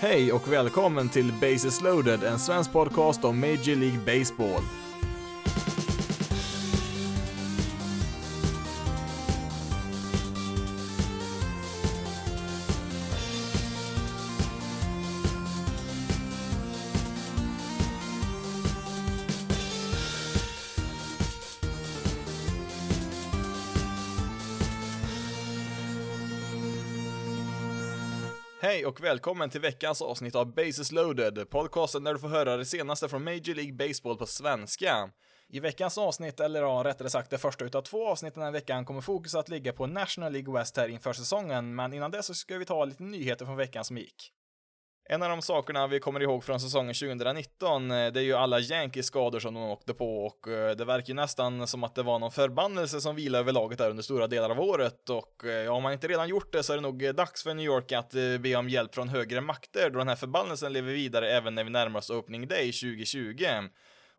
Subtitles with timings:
[0.00, 4.62] Hej och välkommen till Bases loaded, en svensk podcast om Major League Baseball.
[28.86, 32.64] Hej och välkommen till veckans avsnitt av Bases loaded, podcasten där du får höra det
[32.64, 35.10] senaste från Major League Baseball på svenska.
[35.48, 38.84] I veckans avsnitt, eller ja, rättare sagt det första utav två avsnitt den här veckan,
[38.84, 42.34] kommer fokus att ligga på National League West här inför säsongen, men innan dess så
[42.34, 44.32] ska vi ta lite nyheter från veckan som gick.
[45.08, 48.60] En av de sakerna vi kommer ihåg från säsongen 2019, eh, det är ju alla
[48.60, 52.02] Yankees skador som de åkte på och eh, det verkar ju nästan som att det
[52.02, 55.72] var någon förbannelse som vilade över laget där under stora delar av året och ja,
[55.72, 58.14] om man inte redan gjort det så är det nog dags för New York att
[58.40, 61.70] be om hjälp från högre makter då den här förbannelsen lever vidare även när vi
[61.70, 63.44] närmar oss opening day 2020.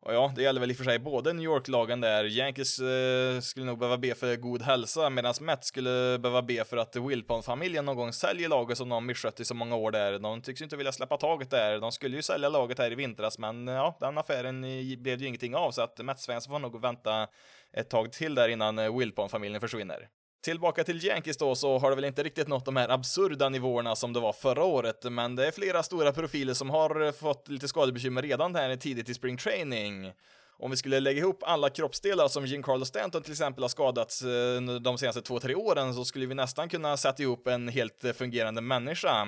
[0.08, 2.26] Och ja, det gäller väl i och för sig både New York-lagen där.
[2.26, 6.78] Yankees eh, skulle nog behöva be för god hälsa, medan Mets skulle behöva be för
[6.78, 10.20] att Wilpon-familjen någon gång säljer laget som de misskött i så många år där.
[10.20, 11.80] De tycks ju inte vilja släppa taget där.
[11.80, 15.22] De skulle ju sälja laget här i vintras, men eh, ja, den affären eh, blev
[15.22, 17.28] ju ingenting av, så att Mets-fans får nog vänta
[17.74, 20.08] ett tag till där innan eh, Wilpon-familjen försvinner.
[20.42, 23.96] Tillbaka till Yankees då, så har det väl inte riktigt nått de här absurda nivåerna
[23.96, 27.48] som det var förra året, men det är flera stora profiler som har eh, fått
[27.48, 30.12] lite skadebekymmer redan här tidigt i spring training.
[30.60, 34.62] Om vi skulle lägga ihop alla kroppsdelar som Giancarlo Stanton till exempel har skadats eh,
[34.82, 38.14] de senaste två, tre åren så skulle vi nästan kunna sätta ihop en helt eh,
[38.14, 39.28] fungerande människa.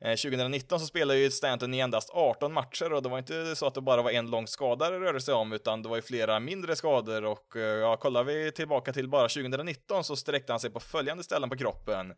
[0.00, 3.66] Eh, 2019 så spelade ju Stanton i endast 18 matcher och det var inte så
[3.66, 6.02] att det bara var en lång skada det rörde sig om utan det var ju
[6.02, 10.60] flera mindre skador och eh, ja, kollar vi tillbaka till bara 2019 så sträckte han
[10.60, 12.12] sig på följande ställen på kroppen.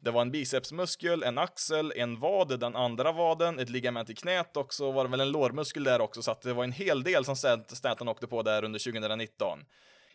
[0.00, 4.56] Det var en bicepsmuskel, en axel, en vad, den andra vaden, ett ligament i knät
[4.56, 7.02] och så var det väl en lårmuskel där också så att det var en hel
[7.02, 9.58] del som Stanton åkte på där under 2019.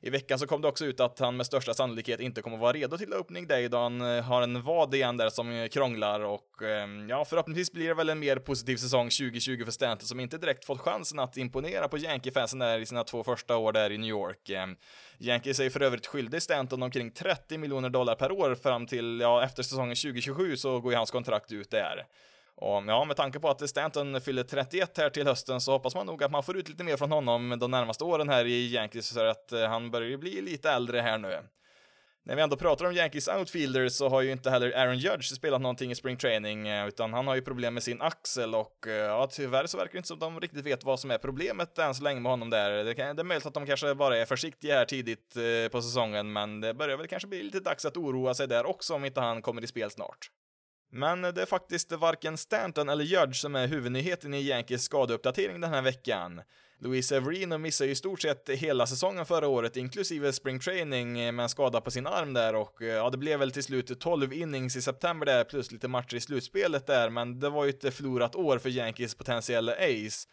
[0.01, 2.73] I veckan så kom det också ut att han med största sannolikhet inte kommer vara
[2.73, 6.19] redo till opening day då han eh, har en vad igen där som eh, krånglar
[6.19, 10.19] och ehm, ja, förhoppningsvis blir det väl en mer positiv säsong 2020 för Stanton som
[10.19, 13.91] inte direkt fått chansen att imponera på Yankee-fansen där i sina två första år där
[13.91, 14.49] i New York.
[14.49, 14.75] Ehm.
[15.19, 19.43] Yankees är för övrigt skyldig Stanton omkring 30 miljoner dollar per år fram till, ja,
[19.43, 22.05] efter säsongen 2027 så går ju hans kontrakt ut där.
[22.61, 26.05] Och ja, med tanke på att Stanton fyller 31 här till hösten så hoppas man
[26.05, 29.07] nog att man får ut lite mer från honom de närmaste åren här i Yankees
[29.07, 31.39] så att eh, han börjar ju bli lite äldre här nu.
[32.25, 35.61] När vi ändå pratar om Yankees outfielders så har ju inte heller Aaron Judge spelat
[35.61, 38.93] någonting i spring training eh, utan han har ju problem med sin axel och eh,
[38.93, 41.95] ja, tyvärr så verkar det inte som de riktigt vet vad som är problemet än
[41.95, 42.83] så länge med honom där.
[42.83, 45.37] Det, kan, det är möjligt att de kanske bara är försiktiga här tidigt
[45.71, 48.93] på säsongen men det börjar väl kanske bli lite dags att oroa sig där också
[48.93, 50.31] om inte han kommer i spel snart.
[50.91, 55.73] Men det är faktiskt varken Stanton eller Judge som är huvudnyheten i Yankees skadeuppdatering den
[55.73, 56.41] här veckan.
[56.79, 61.31] Luis Severino missade ju i stort sett hela säsongen förra året, inklusive spring training eh,
[61.31, 63.99] med en skada på sin arm där och eh, ja, det blev väl till slut
[63.99, 67.69] 12 innings i september där plus lite matcher i slutspelet där, men det var ju
[67.69, 70.27] ett förlorat år för Yankees potentiella ace.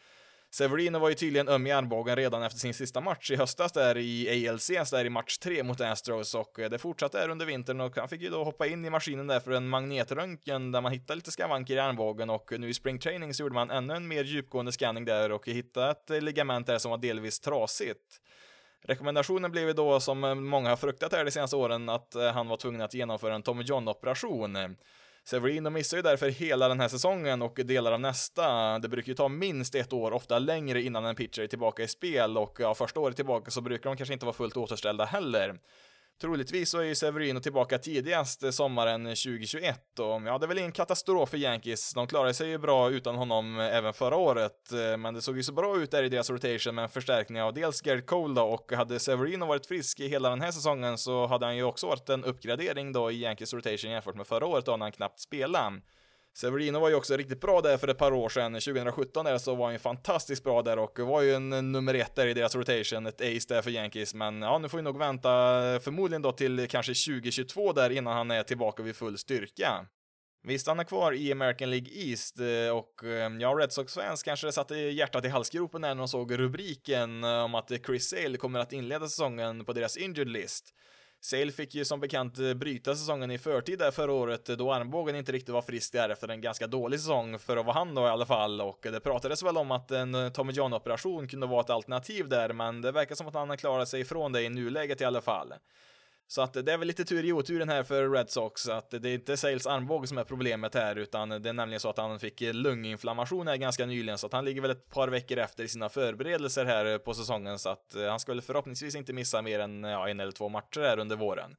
[0.55, 3.99] Severino var ju tydligen öm i armbågen redan efter sin sista match i höstas där
[3.99, 7.47] i ALCS alltså där i match 3 mot Astros och eh, det fortsatte där under
[7.47, 10.81] vintern och han fick ju då hoppa in i maskinen där för en magnetröntgen där
[10.81, 13.95] man hittade lite skavanker i armbågen och nu i spring training så gjorde man ännu
[13.95, 18.21] en mer djupgående scanning där och hittade ett eh, ligament där som var delvis trasigt.
[18.85, 22.49] Rekommendationen blev ju då, som eh, många har fruktat här de senaste åren, att han
[22.49, 24.77] var tvungen att genomföra en Tommy John-operation.
[25.27, 28.79] Severino missar ju därför hela den här säsongen och delar av nästa.
[28.79, 31.89] Det brukar ju ta minst ett år, ofta längre, innan en pitcher är tillbaka i
[31.89, 35.59] spel och ja, första året tillbaka så brukar de kanske inte vara fullt återställda heller.
[36.21, 40.73] Troligtvis så är ju Severino tillbaka tidigast sommaren 2021 och ja, det är väl ingen
[40.73, 41.95] katastrof för Yankees.
[41.95, 45.43] De klarade sig ju bra utan honom även förra året, eh, men det såg ju
[45.43, 48.43] så bra ut där i deras rotation med en förstärkning av dels Gerd Cole då
[48.43, 51.87] och hade Severino varit frisk i hela den här säsongen så hade han ju också
[51.87, 55.21] varit en uppgradering då i Yankees rotation jämfört med förra året då när han knappt
[55.21, 55.81] spelade.
[56.37, 59.55] Severino var ju också riktigt bra där för ett par år sedan, 2017 där så
[59.55, 62.55] var han ju fantastiskt bra där och var ju en nummer ett där i deras
[62.55, 65.31] rotation, ett ace där för Yankees, men ja, nu får vi nog vänta
[65.81, 69.87] förmodligen då till kanske 2022 där innan han är tillbaka vid full styrka.
[70.47, 74.76] Vi stannar kvar i American League East eh, och eh, ja, Red Sox-fans kanske satte
[74.76, 79.09] hjärtat i halsgropen när de såg rubriken eh, om att Chris Sale kommer att inleda
[79.09, 80.75] säsongen på deras injured list.
[81.25, 84.73] Sale fick ju som bekant eh, bryta säsongen i förtid där förra året eh, då
[84.73, 87.94] armbågen inte riktigt var frisk där efter en ganska dålig säsong för att vara han
[87.94, 91.29] då i alla fall och det pratades väl om att en eh, Tommy John operation
[91.29, 94.32] kunde vara ett alternativ där men det verkar som att han har klarat sig ifrån
[94.32, 95.55] det i nuläget i alla fall.
[96.35, 99.09] Så att det är väl lite tur i oturen här för Red Sox, att det
[99.09, 102.21] är inte Sales armbåge som är problemet här, utan det är nämligen så att han
[102.21, 105.69] fick lunginflammation här ganska nyligen, så att han ligger väl ett par veckor efter i
[105.69, 109.85] sina förberedelser här på säsongen, så att han ska väl förhoppningsvis inte missa mer än
[109.85, 111.57] ja, en eller två matcher här under våren.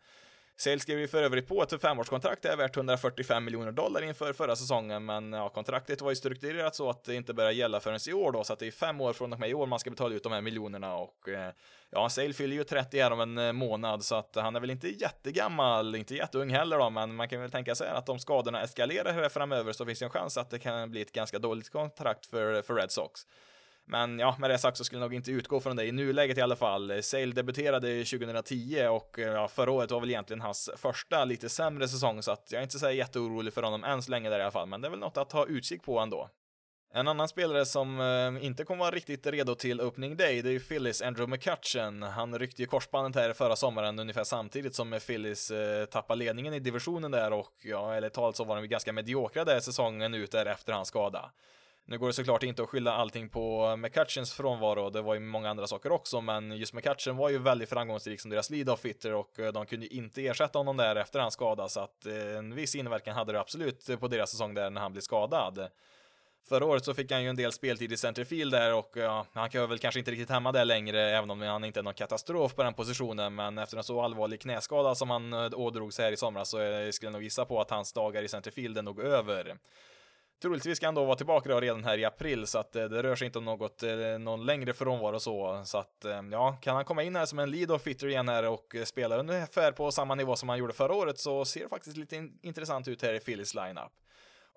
[0.57, 4.33] Sale skrev ju för övrigt på ett femårskontrakt det är värt 145 miljoner dollar inför
[4.33, 7.99] förra säsongen, men ja, kontraktet var ju strukturerat så att det inte börjar gälla förrän
[8.07, 9.79] i år då, så att det är fem år från och med i år man
[9.79, 11.51] ska betala ut de här miljonerna och eh,
[11.89, 14.69] ja, Sale fyller ju 30 här om en eh, månad, så att han är väl
[14.69, 18.61] inte jättegammal, inte jätteung heller då, men man kan väl tänka sig att om skadorna
[18.61, 21.69] eskalerar här framöver så finns det en chans att det kan bli ett ganska dåligt
[21.69, 23.21] kontrakt för, för Red Sox.
[23.87, 26.37] Men ja, med det sagt så skulle jag nog inte utgå från det i nuläget
[26.37, 27.03] i alla fall.
[27.03, 31.87] Sale debuterade 2010 och eh, ja, förra året var väl egentligen hans första lite sämre
[31.87, 34.41] säsong så att jag är inte så jätteorolig för honom än så länge där i
[34.41, 36.29] alla fall, men det är väl något att ha utkik på ändå.
[36.93, 40.53] En annan spelare som eh, inte kommer vara riktigt redo till opening day, det är
[40.53, 42.03] ju Phillies Andrew McCutchen.
[42.03, 46.59] Han ryckte ju korsbandet här förra sommaren ungefär samtidigt som Phillies eh, tappade ledningen i
[46.59, 50.45] divisionen där och ja, eller talat så var de ganska mediokra där säsongen ut där
[50.45, 51.31] efter hans skada.
[51.87, 55.49] Nu går det såklart inte att skylla allting på McCutchens frånvaro, det var ju många
[55.49, 59.13] andra saker också, men just McCutchen var ju väldigt framgångsrik som deras lead off hitter
[59.13, 62.55] och eh, de kunde inte ersätta honom där efter hans skada, så att eh, en
[62.55, 65.67] viss inverkan hade det absolut på deras säsong där när han blev skadad.
[66.49, 69.49] Förra året så fick han ju en del speltid i centerfield där och ja, han
[69.49, 72.55] kan väl kanske inte riktigt hemma där längre, även om han inte är någon katastrof
[72.55, 76.11] på den positionen, men efter en så allvarlig knäskada som han eh, ådrog sig här
[76.11, 76.57] i somras så
[76.91, 79.57] skulle jag nog gissa på att hans dagar i centerfield är nog över.
[80.41, 83.03] Troligtvis ska han då vara tillbaka då redan här i april, så att eh, det
[83.03, 85.61] rör sig inte om något, eh, någon längre frånvaro så.
[85.65, 88.29] Så att, eh, ja, kan han komma in här som en lead of fitter igen
[88.29, 91.69] här och spela ungefär på samma nivå som han gjorde förra året så ser det
[91.69, 93.91] faktiskt lite intressant ut här i Phillies lineup.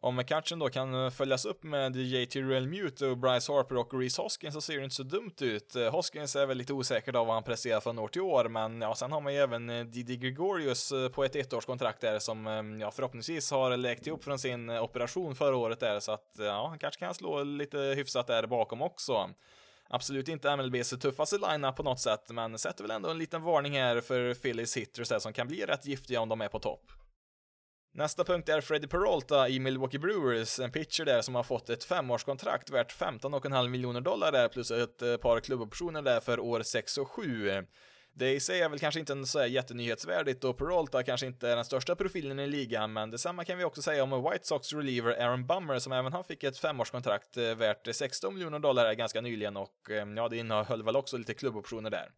[0.00, 4.18] Om McCutchen då kan eh, följas upp med JT Realmute och Bryce Harper och Reese
[4.18, 5.76] Hoskins så ser det inte så dumt ut.
[5.76, 8.80] Eh, Hoskins är väl lite osäker av vad han presterar från år till år, men
[8.80, 12.46] ja, sen har man ju även eh, Didi Gregorius på ett ettårskontrakt där som
[12.80, 16.78] ja, förhoppningsvis har läkt ihop från sin operation förra året där, så att ja, han
[16.78, 19.30] kanske kan slå lite hyfsat där bakom också.
[19.88, 23.78] Absolut inte MLBs tuffaste lineup på något sätt, men sätter väl ändå en liten varning
[23.78, 26.92] här för Phillies hitters där som kan bli rätt giftiga om de är på topp.
[27.92, 31.84] Nästa punkt är Freddy Peralta i Milwaukee Brewers, en pitcher där som har fått ett
[31.84, 36.98] femårskontrakt värt 15,5 miljoner dollar där plus ett eh, par klubboptioner där för år 6
[36.98, 37.50] och 7.
[38.12, 41.64] Det i sig är väl kanske inte så jättenyhetsvärdigt och Peralta kanske inte är den
[41.64, 45.46] största profilen i ligan, men detsamma kan vi också säga om White Sox reliever Aaron
[45.46, 49.90] Bummer som även han fick ett femårskontrakt eh, värt 16 miljoner dollar ganska nyligen och
[49.90, 52.10] eh, ja, det innehöll väl också lite klubboptioner där.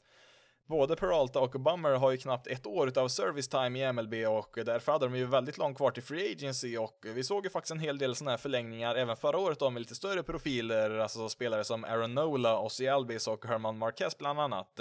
[0.70, 4.58] Både Peralta och Bummer har ju knappt ett år utav service time i MLB och
[4.64, 7.70] därför hade de ju väldigt långt kvar till Free Agency och vi såg ju faktiskt
[7.70, 11.28] en hel del sådana här förlängningar även förra året då med lite större profiler, alltså
[11.28, 14.80] spelare som Aaron Nola, Ossie Albis och Herman Marquez bland annat.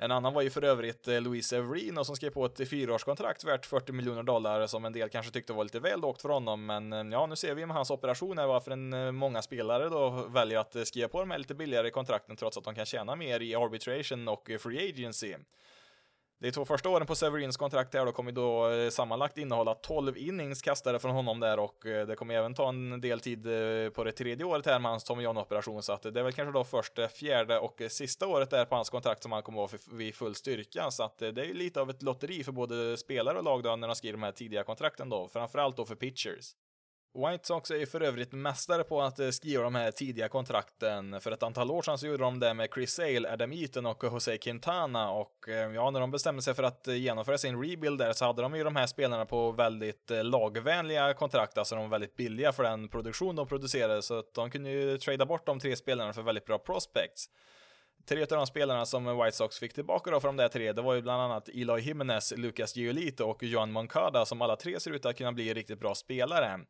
[0.00, 3.66] En annan var ju för övrigt eh, Luis Severino som skrev på ett fyraårskontrakt värt
[3.66, 6.66] 40 miljoner dollar som en del kanske tyckte var lite väl lågt för honom.
[6.66, 10.10] Men eh, ja, nu ser vi med hans operationer varför en, eh, många spelare då
[10.10, 13.16] väljer att eh, skriva på de här lite billigare kontrakten trots att de kan tjäna
[13.16, 15.34] mer i arbitration och free agency.
[16.40, 20.62] De två första åren på Severins kontrakt här då kommer då sammanlagt innehålla 12 innings
[20.62, 24.04] kastade från honom där och eh, det kommer även ta en del tid eh, på
[24.04, 26.64] det tredje året här med hans Tommy John-operation så att det är väl kanske då
[26.64, 30.14] först det fjärde och sista året där på hans kontrakt som han kommer vara vid
[30.14, 33.44] full styrka så att det är ju lite av ett lotteri för både spelare och
[33.44, 36.54] lag då när de skriver de här tidiga kontrakten då, framförallt då för pitchers.
[37.14, 41.20] White Sox är ju för övrigt mästare på att eh, skriva de här tidiga kontrakten.
[41.20, 44.04] För ett antal år sedan så gjorde de det med Chris Sale, Adam Eaton och
[44.04, 47.98] Jose Quintana och eh, ja, när de bestämde sig för att eh, genomföra sin rebuild
[47.98, 51.90] där så hade de ju de här spelarna på väldigt lagvänliga kontrakt, alltså de var
[51.90, 55.60] väldigt billiga för den produktion de producerade så att de kunde ju trada bort de
[55.60, 57.30] tre spelarna för väldigt bra prospects.
[58.08, 60.82] Tre av de spelarna som White Sox fick tillbaka då för de där tre, det
[60.82, 64.90] var ju bland annat Eloy Jimenez, Lucas Giolito och Johan Moncada som alla tre ser
[64.90, 66.60] ut att kunna bli riktigt bra spelare.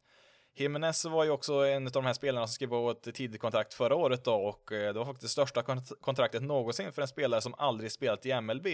[0.60, 3.74] Jimenez var ju också en av de här spelarna som skrev på ett tidigt kontrakt
[3.74, 5.62] förra året då och eh, det var faktiskt det största
[6.00, 8.66] kontraktet någonsin för en spelare som aldrig spelat i MLB.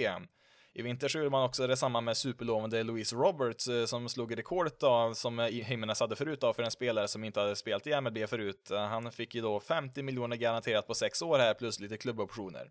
[0.72, 4.80] I vinter så gjorde man också detsamma med superlovande Louise Roberts eh, som slog rekordet
[4.80, 8.00] då, som eh, Jimenez hade förut då, för en spelare som inte hade spelat i
[8.00, 8.70] MLB förut.
[8.70, 12.70] Han fick ju då 50 miljoner garanterat på sex år här plus lite klubboptioner.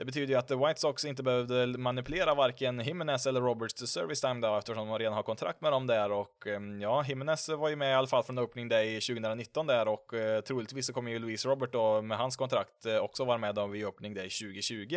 [0.00, 3.86] Det betyder ju att The White Sox inte behövde manipulera varken Jimenez eller Roberts till
[3.86, 7.48] service time då eftersom de redan har kontrakt med dem där och eh, ja, Jimenez
[7.48, 10.92] var ju med i alla fall från opening day 2019 där och eh, troligtvis så
[10.92, 14.14] kommer ju Louise Robert då med hans kontrakt eh, också vara med då vid opening
[14.14, 14.96] day 2020.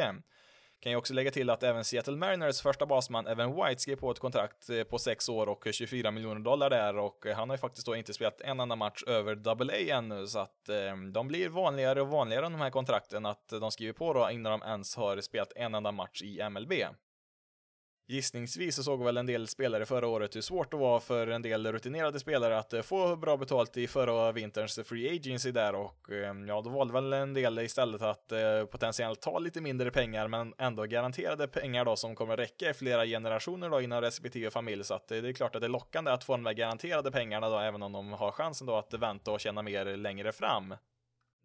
[0.84, 4.12] Kan ju också lägga till att även Seattle Mariners första basman Evan White skrev på
[4.12, 7.50] ett kontrakt eh, på 6 år och eh, 24 miljoner dollar där och eh, han
[7.50, 10.70] har ju faktiskt då inte spelat en enda match över Double A ännu så att
[10.70, 14.60] eh, de blir vanligare och vanligare de här kontrakten att de skriver på då innan
[14.60, 16.74] de ens har spelat en enda match i MLB.
[18.08, 21.42] Gissningsvis så såg väl en del spelare förra året hur svårt det var för en
[21.42, 26.12] del rutinerade spelare att eh, få bra betalt i förra vinterns free agency där och
[26.12, 30.28] eh, ja, då valde väl en del istället att eh, potentiellt ta lite mindre pengar
[30.28, 34.84] men ändå garanterade pengar då som kommer räcka i flera generationer då inom respektive familj
[34.84, 37.50] så att det är klart att det är lockande att få de där garanterade pengarna
[37.50, 40.76] då även om de har chansen då att vänta och tjäna mer längre fram.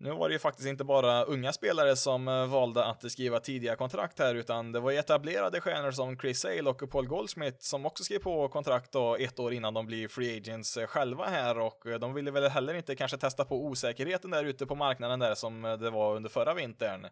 [0.00, 3.76] Nu var det ju faktiskt inte bara unga spelare som eh, valde att skriva tidiga
[3.76, 7.87] kontrakt här, utan det var ju etablerade stjärnor som Chris Sale och Paul Goldschmidt som
[7.87, 11.59] också skrev på kontrakt då ett år innan de blir free agents eh, själva här
[11.59, 15.19] och eh, de ville väl heller inte kanske testa på osäkerheten där ute på marknaden
[15.19, 17.07] där som det var under förra vintern.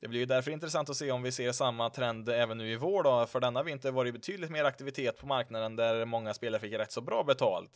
[0.00, 2.76] Det blir ju därför intressant att se om vi ser samma trend även nu i
[2.76, 6.60] vår då, för denna vinter var det betydligt mer aktivitet på marknaden där många spelare
[6.60, 7.70] fick rätt så bra betalt.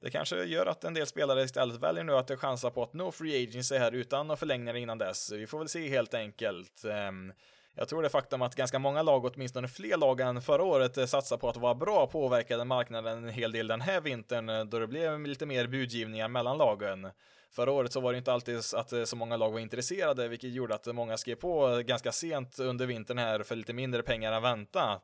[0.00, 3.12] Det kanske gör att en del spelare istället väljer nu att chansa på att nå
[3.12, 5.32] free agency här utan förlängningar innan dess.
[5.32, 6.84] Vi får väl se helt enkelt.
[6.84, 7.32] Ehm,
[7.74, 11.06] jag tror det faktum att ganska många lag, åtminstone fler lag än förra året, eh,
[11.06, 14.78] satsar på att vara bra påverkade marknaden en hel del den här vintern eh, då
[14.78, 17.10] det blev lite mer budgivningar mellan lagen.
[17.50, 20.50] Förra året så var det inte alltid att eh, så många lag var intresserade, vilket
[20.50, 24.42] gjorde att många skrev på ganska sent under vintern här för lite mindre pengar än
[24.42, 25.02] väntat.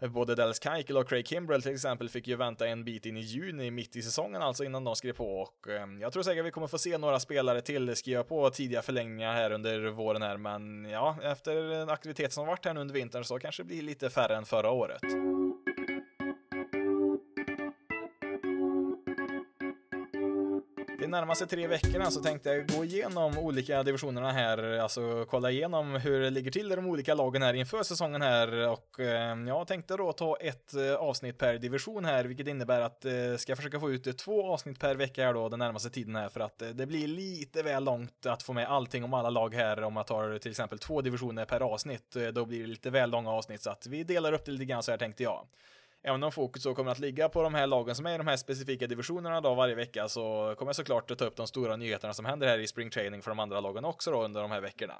[0.00, 3.20] Både Dallas Keuchel och Craig Kimbrell till exempel fick ju vänta en bit in i
[3.20, 6.50] juni, mitt i säsongen alltså, innan de skrev på och ehm, jag tror säkert vi
[6.50, 10.84] kommer få se några spelare till skriva på tidiga förlängningar här under våren här, men
[10.84, 14.36] ja, efter aktivitet som varit här nu under vintern så kanske det blir lite färre
[14.36, 15.02] än förra året.
[21.06, 25.94] De närmaste tre veckorna så tänkte jag gå igenom olika divisionerna här, alltså kolla igenom
[25.94, 29.66] hur det ligger till i de olika lagen här inför säsongen här och eh, jag
[29.66, 33.56] tänkte då ta ett eh, avsnitt per division här, vilket innebär att jag eh, ska
[33.56, 36.62] försöka få ut två avsnitt per vecka här då den närmaste tiden här för att
[36.62, 39.92] eh, det blir lite väl långt att få med allting om alla lag här om
[39.92, 42.16] man tar till exempel två divisioner per avsnitt.
[42.16, 44.64] Eh, då blir det lite väl långa avsnitt så att vi delar upp det lite
[44.64, 45.46] grann så här tänkte jag
[46.06, 48.26] även om fokus då kommer att ligga på de här lagen som är i de
[48.26, 51.76] här specifika divisionerna då varje vecka så kommer jag såklart att ta upp de stora
[51.76, 54.50] nyheterna som händer här i spring training för de andra lagen också då under de
[54.50, 54.94] här veckorna.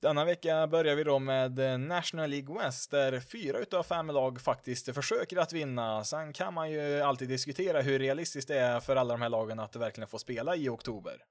[0.00, 4.94] Denna vecka börjar vi då med National League West där fyra utav fem lag faktiskt
[4.94, 6.04] försöker att vinna.
[6.04, 9.60] Sen kan man ju alltid diskutera hur realistiskt det är för alla de här lagen
[9.60, 11.24] att verkligen få spela i oktober.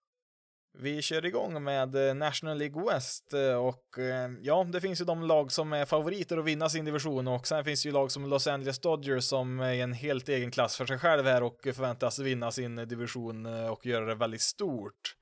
[0.73, 5.05] Vi kör igång med eh, National League West eh, och eh, ja, det finns ju
[5.05, 8.11] de lag som är favoriter att vinna sin division och sen finns det ju lag
[8.11, 11.43] som Los Angeles Dodgers som är i en helt egen klass för sig själv här
[11.43, 15.15] och förväntas vinna sin division och göra det väldigt stort.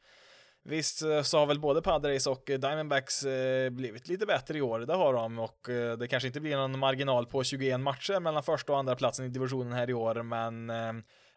[0.64, 3.26] Visst så har väl både Padres och Diamondbacks
[3.72, 5.60] blivit lite bättre i år, det har de och
[6.00, 9.30] det kanske inte blir någon marginal på 21 matcher mellan första och andra platsen i
[9.30, 10.72] divisionen här i år, men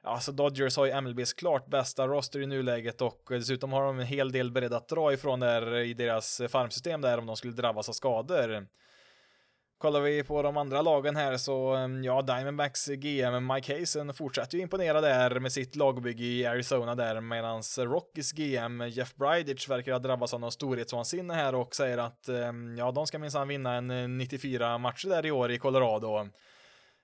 [0.04, 3.98] Alltså Dodgers har ju MLBs klart bästa roster i nuläget och eh, dessutom har de
[3.98, 7.26] en hel del beredda att dra ifrån där eh, i deras eh, farmsystem där om
[7.26, 8.66] de skulle drabbas av skador.
[9.78, 14.56] Kollar vi på de andra lagen här så, ehm, ja, Diamondbacks GM Mike Hazen fortsätter
[14.56, 19.92] ju imponera där med sitt lagbygge i Arizona där, medan Rockies GM Jeff Bridich verkar
[19.92, 23.74] ha drabbats av någon storhetsvansinne här och säger att, ehm, ja, de ska minsann vinna
[23.74, 26.28] en 94 matcher där i år i Colorado.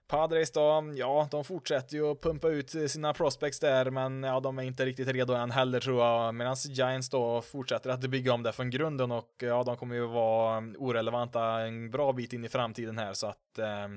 [0.08, 4.58] Padres då, ja, de fortsätter ju att pumpa ut sina prospects där, men ja, de
[4.58, 6.34] är inte riktigt redo än heller tror jag.
[6.34, 10.06] Medan Giants då fortsätter att bygga om det från grunden och ja, de kommer ju
[10.06, 13.88] vara mm, orelevanta en bra bit in i framtiden här så att eh,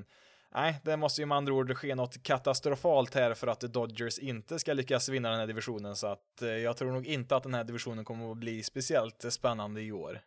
[0.53, 4.59] Nej, det måste ju med andra ord ske något katastrofalt här för att Dodgers inte
[4.59, 7.53] ska lyckas vinna den här divisionen så att eh, jag tror nog inte att den
[7.53, 10.21] här divisionen kommer att bli speciellt spännande i år.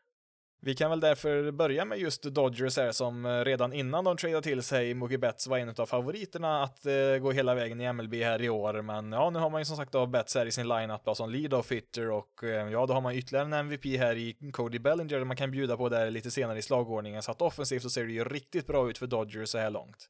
[0.60, 4.42] Vi kan väl därför börja med just Dodgers här som eh, redan innan de tradade
[4.42, 8.14] till sig Mookie Betts var en av favoriterna att eh, gå hela vägen i MLB
[8.14, 8.82] här i år.
[8.82, 11.30] Men ja, nu har man ju som sagt då Betts här i sin lineup som
[11.30, 14.78] lead of hitter och eh, ja, då har man ytterligare en MVP här i Cody
[14.78, 17.22] Bellinger man kan bjuda på där lite senare i slagordningen.
[17.22, 20.08] Så att offensivt så ser det ju riktigt bra ut för Dodgers så här långt.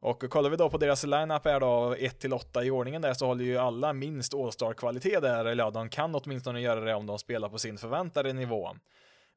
[0.00, 3.44] Och kollar vi då på deras lineup här då, 1-8 i ordningen där, så håller
[3.44, 7.48] ju alla minst All-star-kvalitet där, eller ja, de kan åtminstone göra det om de spelar
[7.48, 8.70] på sin förväntade nivå.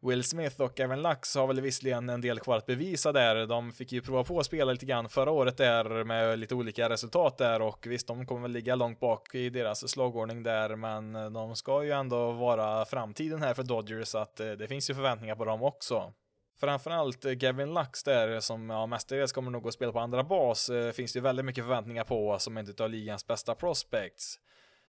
[0.03, 3.47] Will Smith och Evan Lux har väl visserligen en del kvar att bevisa där.
[3.47, 6.89] De fick ju prova på att spela lite grann förra året där med lite olika
[6.89, 11.33] resultat där och visst, de kommer väl ligga långt bak i deras slagordning där, men
[11.33, 14.93] de ska ju ändå vara framtiden här för Dodgers, så att eh, det finns ju
[14.93, 16.13] förväntningar på dem också.
[16.59, 20.69] Framförallt eh, Gavin Lux där som ja, mestadels kommer nog att spela på andra bas
[20.69, 24.39] eh, finns det ju väldigt mycket förväntningar på som en av ligans bästa prospects.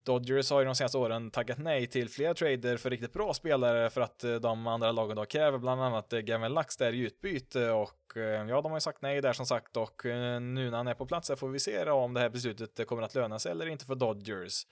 [0.04, 3.90] Dodgers har ju de senaste åren tackat nej till flera trader för riktigt bra spelare
[3.90, 7.72] för att eh, de andra lagen då kräver bland annat Gavin Lux där i utbyte
[7.72, 10.78] och eh, ja, de har ju sagt nej där som sagt och eh, nu när
[10.78, 13.40] han är på plats här får vi se om det här beslutet kommer att löna
[13.40, 14.66] sig eller inte för Dodgers.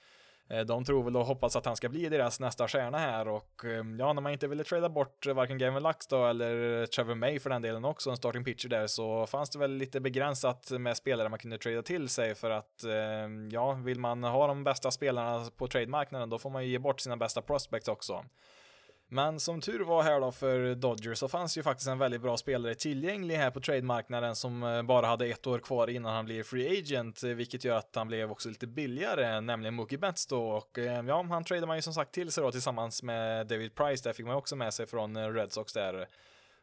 [0.50, 3.66] Eh, de tror väl och hoppas att han ska bli deras nästa stjärna här och
[3.66, 7.16] eh, ja, när man inte ville trada bort eh, varken Gavin Lux då eller Trevor
[7.16, 10.72] May för den delen också, en starting pitcher där, så fanns det väl lite begränsat
[10.72, 12.84] med spelare man kunde trada till sig för att
[13.52, 17.00] ja, vill man ha de bästa spelarna på trademarknaden då får man ju ge bort
[17.00, 18.26] sina bästa prospects också.
[19.12, 22.38] Men som tur var här då för Dodgers så fanns ju faktiskt en väldigt bra
[22.38, 26.44] spelare tillgänglig här på trademarknaden som eh, bara hade ett år kvar innan han blir
[26.44, 30.50] free agent, eh, vilket gör att han blev också lite billigare, nämligen Mookie Betts då.
[30.50, 33.76] Och eh, ja, han tradade man ju som sagt till sig då tillsammans med David
[33.76, 36.08] Price, där fick man också med sig från Red Sox där.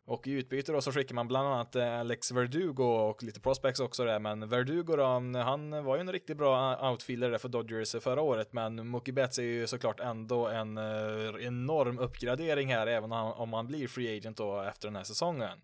[0.09, 3.81] Och i utbyte då så skickar man bland annat eh, Alex Verdugo och lite prospects
[3.81, 5.05] också där, men Verdugo då,
[5.41, 9.43] han var ju en riktigt bra outfielder för Dodgers förra året, men Mookie Betts är
[9.43, 14.61] ju såklart ändå en eh, enorm uppgradering här, även om han blir free agent då
[14.61, 15.59] efter den här säsongen.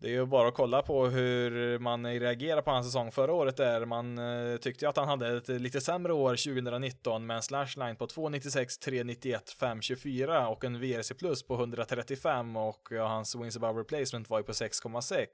[0.00, 3.56] Det är ju bara att kolla på hur man reagerar på hans säsong förra året
[3.56, 7.42] där man eh, tyckte ju att han hade ett lite sämre år 2019 med en
[7.42, 13.80] slashline på 296, 391, 524 och en VRC plus på 135 och hans wins above
[13.80, 15.26] replacement var ju på 6,6.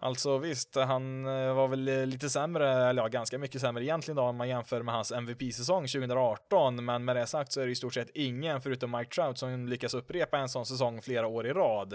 [0.00, 4.16] Alltså visst, han eh, var väl eh, lite sämre, eller ja, ganska mycket sämre egentligen
[4.16, 7.72] då om man jämför med hans MVP-säsong 2018, men med det sagt så är det
[7.72, 11.46] i stort sett ingen förutom Mike Trout som lyckas upprepa en sån säsong flera år
[11.46, 11.94] i rad.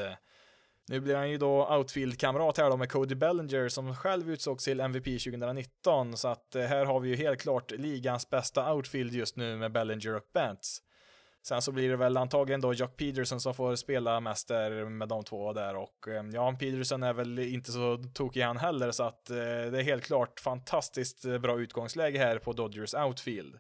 [0.88, 4.80] Nu blir han ju då outfield-kamrat här då med Cody Bellinger som själv utsågs till
[4.80, 9.36] MVP 2019, så att eh, här har vi ju helt klart ligans bästa outfield just
[9.36, 10.80] nu med Bellinger och Bentz.
[11.44, 15.08] Sen så blir det väl antagligen då Jock Peterson som får spela mest där med
[15.08, 19.04] de två där och eh, ja, Peterson är väl inte så tokig han heller så
[19.04, 23.56] att eh, det är helt klart fantastiskt bra utgångsläge här på Dodgers outfield.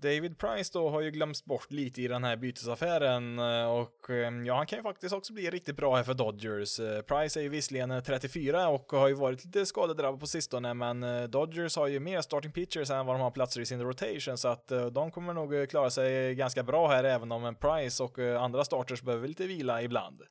[0.00, 4.46] David Price då har ju glömts bort lite i den här bytesaffären eh, och eh,
[4.46, 6.80] ja, han kan ju faktiskt också bli riktigt bra här för Dodgers.
[6.80, 11.30] Eh, Price är ju visserligen 34 och har ju varit lite skadedrabbad på sistone, men
[11.30, 14.48] Dodgers har ju mer starting pitchers än vad de har platser i sin rotation, så
[14.48, 18.64] att de kommer nog klara sig ganska bra här, även om en Price och andra
[18.64, 20.22] starters behöver lite vila ibland.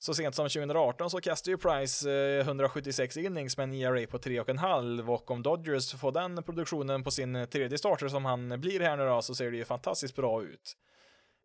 [0.00, 4.18] Så sent som 2018 så kastade ju Price eh, 176 innings med en ERA på
[4.18, 8.96] 3,5 och om Dodgers får den produktionen på sin tredje starter som han blir här
[8.96, 10.76] nu då så ser det ju fantastiskt bra ut.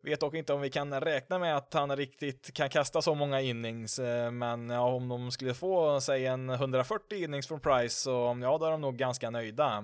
[0.03, 3.42] Vet dock inte om vi kan räkna med att han riktigt kan kasta så många
[3.42, 8.39] innings, eh, men ja, om de skulle få, säg en 140 innings från Price så
[8.42, 9.83] ja, då är de nog ganska nöjda.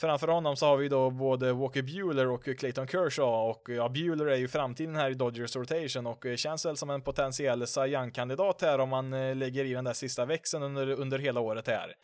[0.00, 4.26] Framför honom så har vi då både Walker Bueller och Clayton Kershaw och ja, Bueller
[4.26, 7.80] är ju framtiden här i Dodgers rotation och eh, känns väl som en potentiell Cy
[7.80, 11.66] Young-kandidat här om man eh, lägger i den där sista växeln under, under hela året
[11.66, 11.94] här.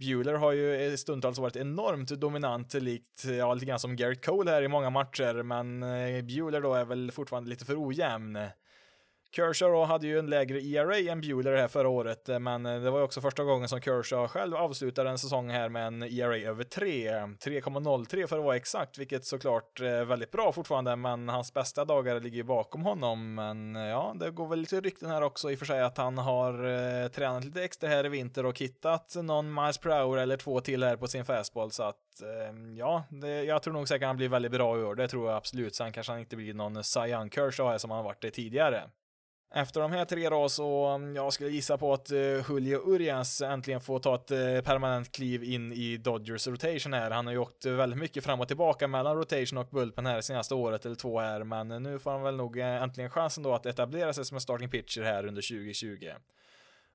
[0.00, 4.50] Bueller har ju eh, stundtals varit enormt dominant, likt, ja, lite grann som Garrett Cole
[4.50, 5.80] här i många matcher, men
[6.26, 8.38] Bueller då är väl fortfarande lite för ojämn.
[9.36, 12.90] Kershaw hade ju en lägre ERA än Bueller här förra året, eh, men eh, det
[12.90, 16.36] var ju också första gången som Kershaw själv avslutade en säsong här med en ERA
[16.36, 21.28] över 3, 3,03 för att vara exakt, vilket såklart eh, är väldigt bra fortfarande, men
[21.28, 23.34] hans bästa dagar ligger ju bakom honom.
[23.34, 26.18] Men ja, det går väl lite rykten här också i och för sig att han
[26.18, 30.36] har eh, tränat lite extra här i vinter och hittat någon miles per hour eller
[30.36, 34.06] två till här på sin fastball, så att eh, ja, det, jag tror nog säkert
[34.06, 35.74] han blir väldigt bra i år, det tror jag absolut.
[35.74, 38.82] Sen kanske han inte blir någon Cy Young Kershaw här som han varit det tidigare.
[39.54, 43.40] Efter de här tre då så, mm, jag skulle gissa på att eh, Julio Urias
[43.40, 47.10] äntligen får ta ett eh, permanent kliv in i Dodgers rotation här.
[47.10, 50.20] Han har ju åkt eh, väldigt mycket fram och tillbaka mellan rotation och bullpen här
[50.20, 53.66] senaste året eller två här, men nu får han väl nog äntligen chansen då att
[53.66, 56.10] etablera sig som en starting pitcher här under 2020.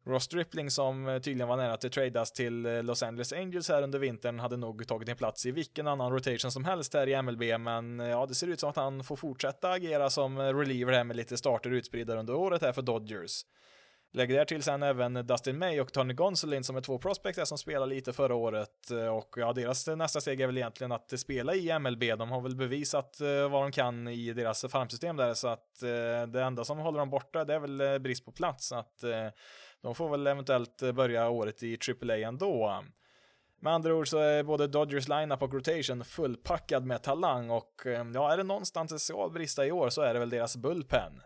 [0.07, 3.81] Ross Stripling som eh, tydligen var nära att tradas till eh, Los Angeles Angels här
[3.81, 7.21] under vintern hade nog tagit en plats i vilken annan rotation som helst här i
[7.21, 10.93] MLB, men eh, ja, det ser ut som att han får fortsätta agera som reliever
[10.93, 13.41] här med lite starter utspridda under året här för Dodgers.
[14.13, 17.57] lägger där till sen även Dustin May och Tony Gonsolin som är två prospects som
[17.57, 21.79] spelar lite förra året och ja, deras nästa steg är väl egentligen att spela i
[21.79, 22.03] MLB.
[22.17, 23.17] De har väl bevisat
[23.51, 25.79] vad de kan i deras farmsystem där så att
[26.27, 28.71] det enda som håller dem borta det är väl brist på plats.
[28.71, 29.03] Att
[29.81, 32.83] de får väl eventuellt eh, börja året i AAA ändå.
[33.59, 38.07] Med andra ord så är både Dodgers lineup och rotation fullpackad med talang och eh,
[38.13, 41.21] ja, är det någonstans det ska brista i år så är det väl deras bullpen.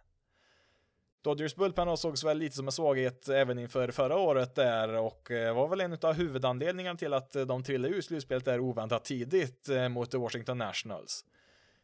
[1.24, 5.56] Dodgers bullpen sågs väl lite som en svaghet även inför förra året där och eh,
[5.56, 10.14] var väl en av huvudanledningarna till att de trillade ur slutspelet där oväntat tidigt mot
[10.14, 11.26] Washington Nationals.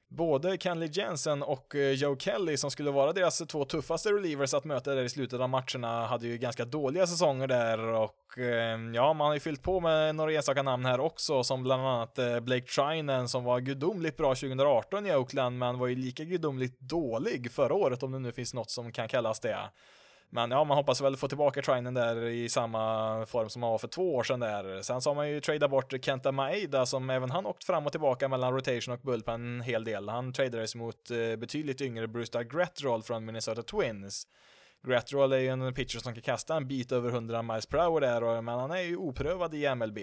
[0.09, 4.65] Både Kenley Jensen och eh, Joe Kelly som skulle vara deras två tuffaste relievers att
[4.65, 9.13] möta där i slutet av matcherna hade ju ganska dåliga säsonger där och eh, ja,
[9.13, 12.39] man har ju fyllt på med några enstaka namn här också som bland annat eh,
[12.39, 17.51] Blake Trinen som var gudomligt bra 2018 i Oakland men var ju lika gudomligt dålig
[17.51, 19.57] förra året om det nu finns något som kan kallas det.
[20.29, 23.77] Men ja, man hoppas väl få tillbaka Trinen där i samma form som han var
[23.77, 24.81] för två år sedan där.
[24.81, 27.91] Sen så har man ju tradeat bort Kenta Maeda som även han åkt fram och
[27.91, 30.09] tillbaka mellan rotation och bullpen en hel del.
[30.09, 34.27] Han tradades mot eh, betydligt yngre Brewster Gretrol från Minnesota Twins.
[34.87, 38.01] Gretrol är ju en pitcher som kan kasta en bit över 100 miles per hour
[38.01, 39.99] där, men han är ju oprövad i MLB.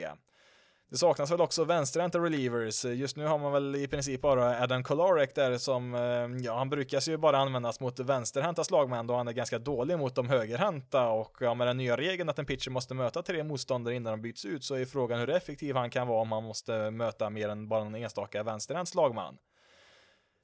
[0.94, 2.84] Det saknas väl också vänsterhänta relievers.
[2.84, 6.70] Just nu har man väl i princip bara Adam Kolarek där som, eh, ja han
[6.70, 11.08] brukas ju bara användas mot vänsterhänta slagmän då han är ganska dålig mot de högerhänta
[11.08, 14.22] och ja, med den nya regeln att en pitcher måste möta tre motståndare innan de
[14.22, 17.48] byts ut så är frågan hur effektiv han kan vara om han måste möta mer
[17.48, 19.38] än bara en enstaka vänsterhänt slagman.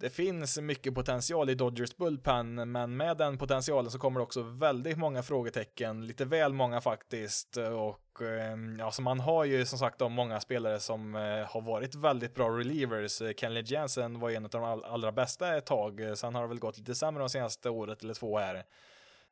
[0.01, 4.43] Det finns mycket potential i Dodgers bullpen, men med den potentialen så kommer det också
[4.43, 7.57] väldigt många frågetecken, lite väl många faktiskt.
[7.57, 11.61] Och ehm, ja, så man har ju som sagt de många spelare som eh, har
[11.61, 13.23] varit väldigt bra relievers.
[13.37, 16.59] Kenley Jensen var en av de allra bästa ett tag, eh, sen har det väl
[16.59, 18.65] gått lite sämre de senaste året eller två här.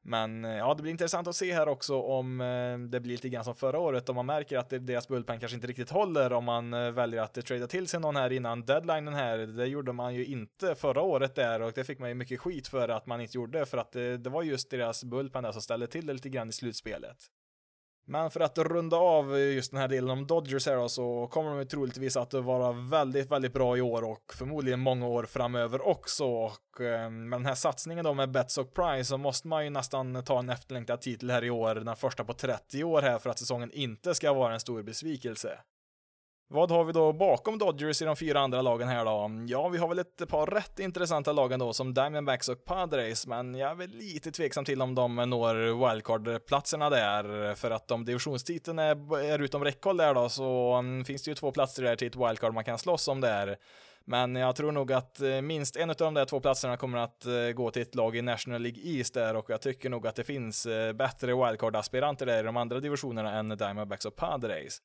[0.02, 3.28] Men eh, ja, det blir intressant att se här också om eh, det blir lite
[3.28, 6.44] grann som förra året, om man märker att deras bullpen kanske inte riktigt håller, om
[6.44, 9.38] man eh, väljer att trada till sig någon här innan deadlinen här.
[9.38, 12.68] Det gjorde man ju inte förra året där och det fick man ju mycket skit
[12.68, 15.62] för att man inte gjorde, för att det, det var just deras bullpen där som
[15.62, 17.30] ställde till det lite grann i slutspelet.
[18.10, 21.58] Men för att runda av just den här delen om Dodgers här då, så kommer
[21.58, 26.24] de troligtvis att vara väldigt, väldigt bra i år och förmodligen många år framöver också.
[26.24, 29.70] Och eh, med den här satsningen då med Bets och Price så måste man ju
[29.70, 33.30] nästan ta en efterlängtad titel här i år, den första på 30 år här för
[33.30, 35.58] att säsongen inte ska vara en stor besvikelse.
[36.50, 39.30] Vad har vi då bakom Dodgers i de fyra andra lagen här då?
[39.48, 43.54] Ja, vi har väl ett par rätt intressanta lagen då som Diamondbacks och Padres, men
[43.54, 48.78] jag är väl lite tveksam till om de når wildcard-platserna där, för att om divisionstiteln
[48.78, 52.08] är, är utom räckhåll där då så mm, finns det ju två platser där till
[52.08, 53.56] ett wildcard man kan slåss om där.
[54.04, 57.26] Men jag tror nog att eh, minst en av de där två platserna kommer att
[57.26, 60.16] eh, gå till ett lag i National League East där och jag tycker nog att
[60.16, 64.82] det finns eh, bättre wildcard-aspiranter där i de andra divisionerna än Diamondbacks och Padres.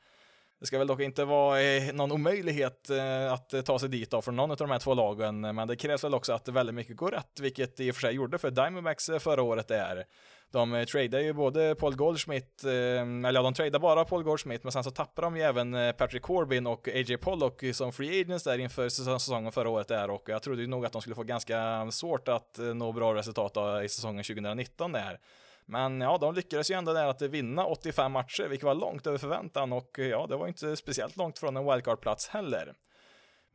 [0.63, 4.11] Det ska väl dock inte vara eh, någon omöjlighet eh, att eh, ta sig dit
[4.11, 6.75] då från någon av de här två lagen, men det krävs väl också att väldigt
[6.75, 10.05] mycket går rätt, vilket i och för sig gjorde för Diamondbacks förra året är.
[10.51, 14.83] De tradar ju både Paul Goldschmidt, eller ja, de tradar bara Paul Goldschmidt, men sen
[14.83, 18.89] så tappar de ju även Patrick Corbin och AJ Pollock som free agents där inför
[18.89, 22.27] säsongen förra året där och jag trodde ju nog att de skulle få ganska svårt
[22.27, 25.19] att nå bra resultat i säsongen 2019 där.
[25.65, 29.17] Men ja, de lyckades ju ändå där att vinna 85 matcher, vilket var långt över
[29.17, 32.73] förväntan och eh, ja, det var inte speciellt långt från en wildcard-plats heller.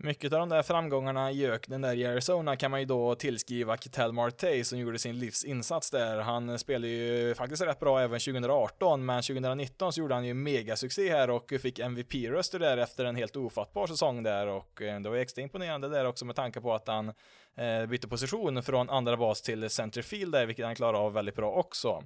[0.01, 3.77] Mycket av de där framgångarna i öknen där i Arizona kan man ju då tillskriva
[3.77, 6.19] Ketel Marte som gjorde sin livs insats där.
[6.19, 11.11] Han spelade ju faktiskt rätt bra även 2018, men 2019 så gjorde han ju megasuccé
[11.11, 15.17] här och fick MVP-röster där efter en helt ofattbar säsong där och eh, det var
[15.17, 17.13] ju extra imponerande där också med tanke på att han
[17.57, 21.53] eh, bytte position från andra bas till centerfield där, vilket han klarar av väldigt bra
[21.53, 22.03] också.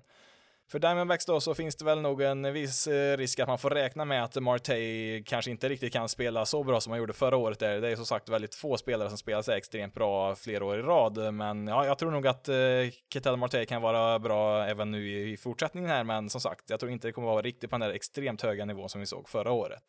[0.72, 3.70] För Diamondbacks då så finns det väl nog en viss eh, risk att man får
[3.70, 7.36] räkna med att Marte kanske inte riktigt kan spela så bra som han gjorde förra
[7.36, 7.58] året.
[7.58, 7.80] Där.
[7.80, 10.82] Det är som sagt väldigt få spelare som spelar sig extremt bra flera år i
[10.82, 12.56] rad, men ja, jag tror nog att eh,
[13.12, 16.80] Ketel Marte kan vara bra även nu i, i fortsättningen här, men som sagt, jag
[16.80, 19.28] tror inte det kommer vara riktigt på den där extremt höga nivån som vi såg
[19.28, 19.84] förra året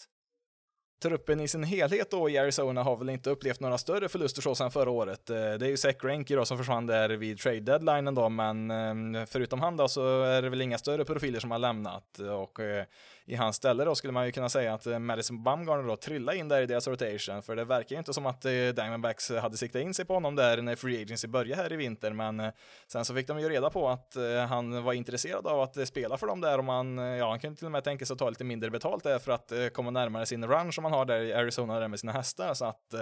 [1.03, 4.55] truppen i sin helhet då i Arizona har väl inte upplevt några större förluster så
[4.55, 5.29] sedan förra året.
[5.29, 8.71] Eh, det är ju Zach Greinke då som försvann där vid trade deadlinen då, men
[8.71, 12.59] ehm, förutom han då så är det väl inga större profiler som har lämnat och
[12.59, 12.85] eh,
[13.25, 16.37] i hans ställe då skulle man ju kunna säga att eh, Madison Bumgarner då trillade
[16.37, 19.57] in där i deras rotation, för det verkar ju inte som att eh, Diamondbacks hade
[19.57, 22.51] siktat in sig på honom där när Free Agency började här i vinter, men eh,
[22.87, 24.17] sen så fick de ju reda på att
[24.49, 27.65] han var intresserad av att spela för dem där och man, ja, han kunde till
[27.65, 30.47] och med tänka sig att ta lite mindre betalt där för att komma närmare sin
[30.47, 32.93] run som han har där i Arizona där med sina hästar, så att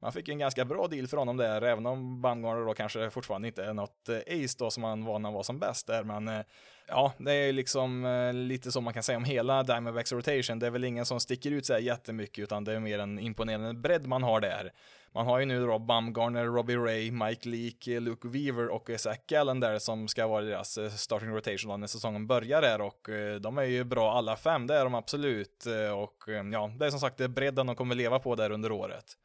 [0.00, 3.48] man fick en ganska bra deal för honom där, även om Bumgarner då kanske fortfarande
[3.48, 6.44] inte är något ace då som han var när han var som bäst där, men
[6.90, 10.58] ja, det är liksom eh, lite som man kan säga om hela Diamondbacks rotation.
[10.58, 13.18] Det är väl ingen som sticker ut så här jättemycket, utan det är mer en
[13.18, 14.72] imponerande bredd man har där.
[15.14, 19.60] Man har ju nu då Bumgarner, Robbie Ray, Mike Leak, Luke Weaver och Zach Gallen
[19.60, 23.58] där som ska vara deras eh, starting rotation när säsongen börjar där och eh, de
[23.58, 25.66] är ju bra alla fem, det är de absolut.
[25.96, 28.72] Och ja, det är som sagt det är bredden de kommer leva på där under
[28.72, 29.16] året.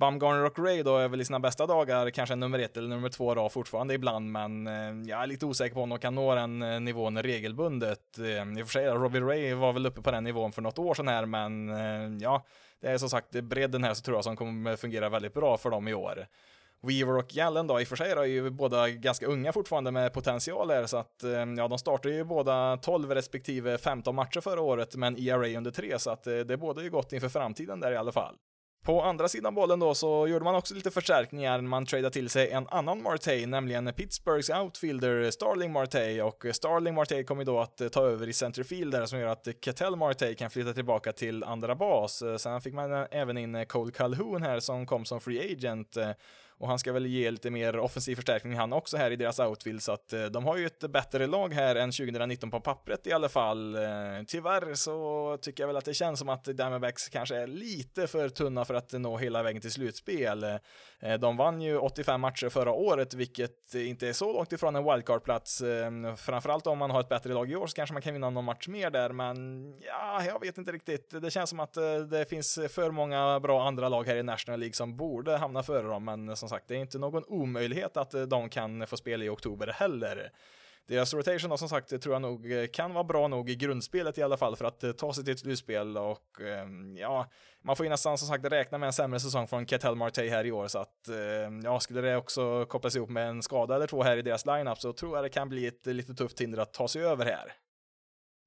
[0.00, 3.08] Bumgarner och Ray då är väl i sina bästa dagar kanske nummer ett eller nummer
[3.08, 6.34] två då fortfarande ibland, men eh, jag är lite osäker på om de kan nå
[6.34, 8.18] den eh, nivån regelbundet.
[8.18, 10.78] Eh, I och för sig, Robbie Ray var väl uppe på den nivån för något
[10.78, 12.44] år sedan här, men ja,
[12.80, 15.70] det är som sagt bredden här så tror jag som kommer fungera väldigt bra för
[15.70, 16.26] dem i år.
[16.82, 20.12] Weaver och Gallen då, i och för sig är ju båda ganska unga fortfarande med
[20.12, 21.24] potential här, så att
[21.56, 25.98] ja, de startade ju båda 12 respektive 15 matcher förra året, men ERA under 3,
[25.98, 28.36] så att det båda ju gott inför framtiden där i alla fall.
[28.82, 31.60] På andra sidan bollen då så gjorde man också lite förstärkningar.
[31.60, 37.24] Man tradade till sig en annan Marte, nämligen Pittsburghs outfielder Starling Marte och Starling Marte
[37.24, 40.72] kommer då att ta över i centerfield där som gör att Ketel Marte kan flytta
[40.72, 42.22] tillbaka till andra bas.
[42.38, 45.96] Sen fick man även in Cole Calhoun här som kom som free agent
[46.60, 49.82] och han ska väl ge lite mer offensiv förstärkning han också här i deras outfield,
[49.82, 53.12] så att eh, de har ju ett bättre lag här än 2019 på pappret i
[53.12, 53.74] alla fall.
[53.74, 53.80] Eh,
[54.26, 58.28] tyvärr så tycker jag väl att det känns som att Diamondbacks kanske är lite för
[58.28, 60.44] tunna för att nå hela vägen till slutspel.
[61.00, 64.84] Eh, de vann ju 85 matcher förra året, vilket inte är så långt ifrån en
[64.84, 65.62] wildcard-plats.
[66.16, 68.44] Framförallt om man har ett bättre lag i år så kanske man kan vinna någon
[68.44, 71.22] match mer där, men ja, jag vet inte riktigt.
[71.22, 71.74] Det känns som att
[72.10, 75.88] det finns för många bra andra lag här i National League som borde hamna före
[75.88, 79.24] dem, men som sagt, det är inte någon omöjlighet att eh, de kan få spela
[79.24, 80.30] i oktober heller.
[80.90, 84.18] Deras rotation då, som sagt tror jag nog eh, kan vara bra nog i grundspelet
[84.18, 87.26] i alla fall för att eh, ta sig till ett slutspel och ehm, ja,
[87.62, 90.46] man får ju nästan som sagt räkna med en sämre säsong från Ketel Marte här
[90.46, 93.86] i år så att ehm, ja, skulle det också kopplas ihop med en skada eller
[93.86, 96.58] två här i deras lineup så tror jag det kan bli ett lite tufft hinder
[96.58, 97.52] att ta sig över här.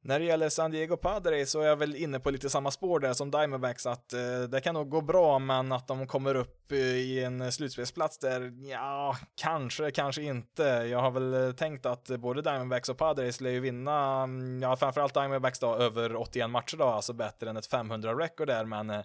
[0.06, 3.00] När det gäller San Diego Padres så är jag väl inne på lite samma spår
[3.00, 6.72] där som Diamondbacks att eh, det kan nog gå bra men att de kommer upp
[6.72, 10.64] eh, i en eh, slutspelsplats där, ja, kanske, kanske inte.
[10.64, 14.76] Jag har väl eh, tänkt att både Diamondbacks och Padres lär ju vinna, mm, ja,
[14.76, 18.90] framförallt Diamondbacks då, över 81 matcher då, alltså bättre än ett 500 record där, men
[18.90, 19.02] eh,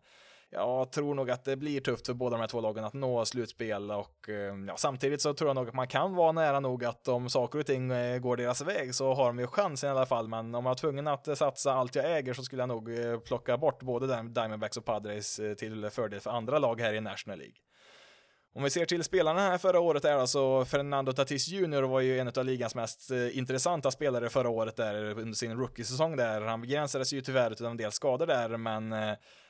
[0.50, 3.24] jag tror nog att det blir tufft för båda de här två lagen att nå
[3.24, 6.84] slutspel och eh, ja, samtidigt så tror jag nog att man kan vara nära nog
[6.84, 9.90] att om saker och ting eh, går deras väg så har de ju chansen i
[9.90, 10.28] alla fall.
[10.28, 12.90] Men om jag var tvungen att eh, satsa allt jag äger så skulle jag nog
[13.24, 17.56] plocka bort både Diamondbacks och Padres till fördel för andra lag här i National League.
[18.54, 22.18] Om vi ser till spelarna här förra året är alltså Fernando Tatis Jr var ju
[22.18, 26.40] en av ligans mest intressanta spelare förra året där under sin rookie-säsong där.
[26.40, 28.94] Han begränsades ju tyvärr av en del skador där, men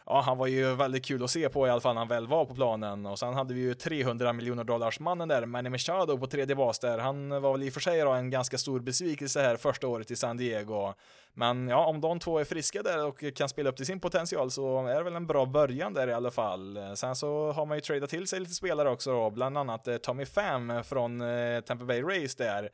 [0.09, 2.27] ja, han var ju väldigt kul att se på i alla fall när han väl
[2.27, 3.07] var på planen.
[3.07, 6.79] Och sen hade vi ju 300 miljoner dollars mannen där, Manny Machado på tredje bas
[6.79, 6.99] där.
[6.99, 10.11] Han var väl i och för sig då en ganska stor besvikelse här första året
[10.11, 10.95] i San Diego.
[11.35, 14.51] Men ja, om de två är friska där och kan spela upp till sin potential
[14.51, 16.79] så är det väl en bra början där i alla fall.
[16.95, 19.97] Sen så har man ju tradat till sig lite spelare också då, bland annat eh,
[19.97, 22.71] Tommy Pham från eh, Tampa Bay Rays där.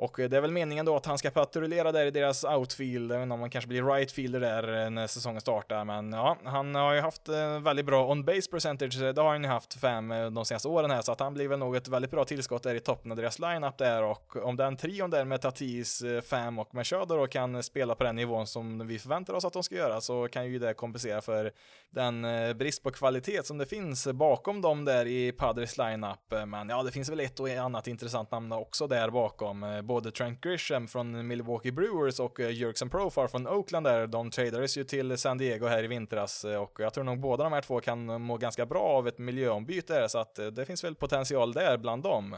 [0.00, 3.32] Och det är väl meningen då att han ska patrullera där i deras outfield, även
[3.32, 5.84] om han kanske blir rightfielder där eh, när säsongen startar.
[5.84, 9.48] Men ja, han har ju haft eh, väldigt bra on-base percentage, det har han ju
[9.48, 12.10] haft fem eh, de senaste åren här, så att han blir väl nog ett väldigt
[12.10, 14.02] bra tillskott där i toppen av deras lineup där.
[14.02, 18.16] Och om den trion där med Tatis, Fam och Machado då kan spela på den
[18.16, 21.52] nivån som vi förväntar oss att de ska göra, så kan ju det kompensera för
[21.90, 22.26] den
[22.58, 26.46] brist på kvalitet som det finns bakom dem där i Padres lineup.
[26.46, 30.40] Men ja, det finns väl ett och annat intressant namn också där bakom både Trent
[30.40, 35.18] Grisham från Milwaukee Brewers och eh, Jerkson Profar från Oakland där, de tradades ju till
[35.18, 38.10] San Diego här i vintras eh, och jag tror nog båda de här två kan
[38.10, 42.02] eh, må ganska bra av ett miljöombyte så att det finns väl potential där bland
[42.02, 42.36] dem.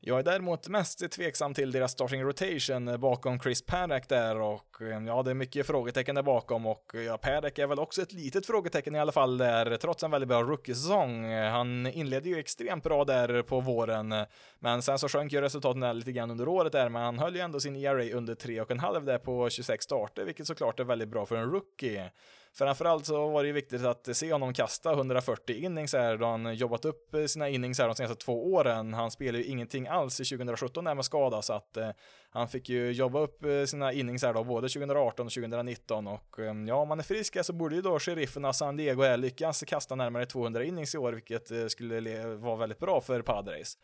[0.00, 5.04] Jag är däremot mest tveksam till deras starting rotation bakom Chris Paddock där och eh,
[5.06, 8.46] ja, det är mycket frågetecken där bakom och ja, Paddock är väl också ett litet
[8.46, 11.32] frågetecken i alla fall där trots en väldigt bra rookiesäsong.
[11.32, 14.14] Han inledde ju extremt bra där på våren,
[14.58, 17.34] men sen så sjönk ju resultaten där lite grann under året där, men han höll
[17.34, 21.26] ju ändå sin ERA under 3,5 där på 26 starter, vilket såklart är väldigt bra
[21.26, 22.10] för en rookie.
[22.58, 26.54] Framförallt så var det ju viktigt att se honom kasta 140 innings här då han
[26.54, 28.94] jobbat upp eh, sina innings här de senaste två åren.
[28.94, 31.90] Han spelade ju ingenting alls i 2017 där med skada så att eh,
[32.30, 36.38] han fick ju jobba upp eh, sina innings här då både 2018 och 2019 och
[36.38, 39.64] eh, ja, om man är frisk så borde ju då sherifferna San Diego här lyckas
[39.66, 43.78] kasta närmare 200 innings i år vilket eh, skulle vara väldigt bra för Padres.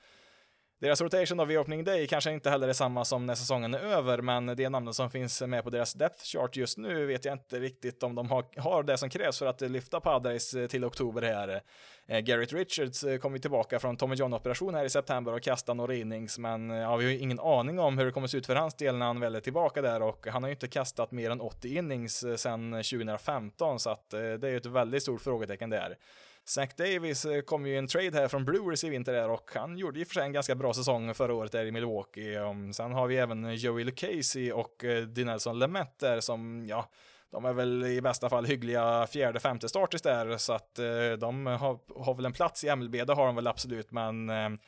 [0.80, 3.78] Deras rotation av vid opening day kanske inte heller är samma som när säsongen är
[3.78, 7.34] över, men det namnet som finns med på deras depth chart just nu vet jag
[7.34, 11.22] inte riktigt om de har, har det som krävs för att lyfta Padres till oktober
[11.22, 11.62] här.
[12.06, 15.74] Eh, Garrett Richards eh, kom kommer tillbaka från Tommy John-operation här i september och kastar
[15.74, 18.38] några innings, men eh, ja, vi har ju ingen aning om hur det kommer se
[18.38, 20.68] ut för hans del när han väl är tillbaka där och han har ju inte
[20.68, 25.20] kastat mer än 80 innings sedan 2015, så att det är ju ett väldigt stort
[25.20, 25.96] frågetecken där.
[26.44, 29.50] Zach Davis eh, kom ju i en trade här från Brewers i vinter där och
[29.54, 32.35] han gjorde i och för sig en ganska bra säsong förra året där i Milwaukee.
[32.35, 36.88] Ehm, sen har vi även eh, Joey Lucchese och eh, Dinelson Lemet där som, ja,
[37.30, 40.74] de är väl i bästa fall hyggliga fjärde, femte starters där, så att
[41.18, 44.59] de har, har väl en plats i MLB, det har de väl absolut, men ehm,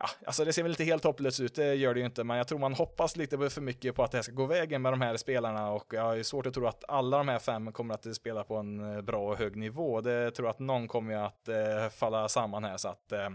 [0.00, 2.36] ja, alltså det ser väl inte helt hopplöst ut, det gör det ju inte, men
[2.36, 4.92] jag tror man hoppas lite för mycket på att det här ska gå vägen med
[4.92, 7.94] de här spelarna och jag har svårt att tro att alla de här fem kommer
[7.94, 10.00] att spela på en eh, bra och hög nivå.
[10.00, 13.28] Det tror jag att någon kommer att eh, falla samman här så att eh,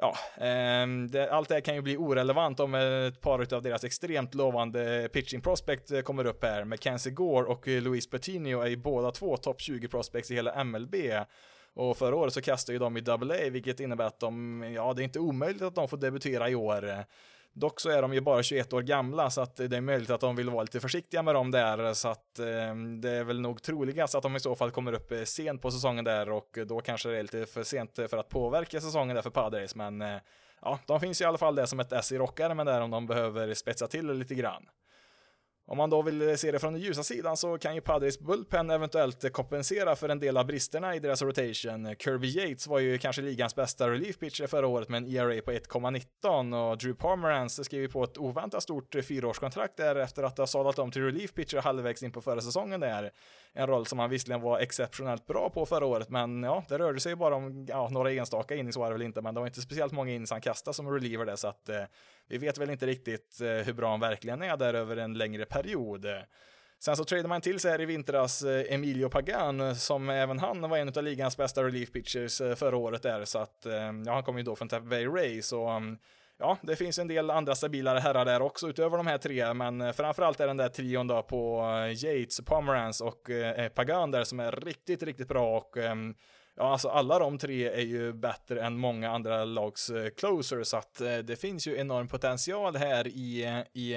[0.00, 0.14] ja,
[0.44, 4.34] ehm, det, allt det här kan ju bli orelevant om ett par av deras extremt
[4.34, 6.64] lovande pitching prospect eh, kommer upp här.
[6.64, 10.64] Mackenzie Gore och eh, Luis Bertinio är ju båda två topp 20 prospects i hela
[10.64, 10.94] MLB.
[11.74, 15.02] Och förra året så kastade ju de i AA, vilket innebär att de, ja, det
[15.02, 17.04] är inte omöjligt att de får debutera i år.
[17.52, 20.20] Dock så är de ju bara 21 år gamla så att det är möjligt att
[20.20, 23.62] de vill vara lite försiktiga med dem där så att eh, det är väl nog
[23.62, 26.80] troligast att de i så fall kommer upp eh, sent på säsongen där och då
[26.80, 30.16] kanske det är lite för sent för att påverka säsongen där för Padres men eh,
[30.62, 33.06] ja, de finns i alla fall där som ett S i rockärmen där om de
[33.06, 34.62] behöver spetsa till det lite grann.
[35.70, 38.70] Om man då vill se det från den ljusa sidan så kan ju Padres Bullpen
[38.70, 41.94] eventuellt kompensera för en del av bristerna i deras rotation.
[41.98, 45.50] Kirby Yates var ju kanske ligans bästa relief pitcher förra året med en ERA på
[45.52, 50.78] 1,19 och Drew Pomeranz skrev på ett oväntat stort fyraårskontrakt där efter att ha sadlat
[50.78, 53.10] om till relief pitcher halvvägs in på förra säsongen där.
[53.52, 57.00] En roll som han visserligen var exceptionellt bra på förra året, men ja, det rörde
[57.00, 59.46] sig ju bara om ja, några enstaka innings var det väl inte, men det var
[59.46, 61.82] inte speciellt många innings han kastade som reliever där, så att eh,
[62.30, 65.44] vi vet väl inte riktigt eh, hur bra han verkligen är där över en längre
[65.44, 66.06] period.
[66.78, 70.70] Sen så tradade man till sig här i vintras eh, Emilio Pagan, som även han
[70.70, 73.66] var en av ligans bästa relief pitchers eh, förra året där, så att
[74.06, 75.98] ja, han kom ju då från Tampa Bay Ray, så mm,
[76.38, 79.94] ja, det finns en del andra stabilare herrar där också utöver de här tre, men
[79.94, 81.62] framförallt är den där trion då på
[81.96, 83.30] Yates, Pomerance och
[83.74, 85.56] Pagan där som är riktigt, riktigt bra.
[85.56, 85.76] Och
[86.60, 90.76] Ja, alltså alla de tre är ju bättre än många andra lags eh, closer, så
[90.76, 93.94] att eh, det finns ju enorm potential här i, eh, i,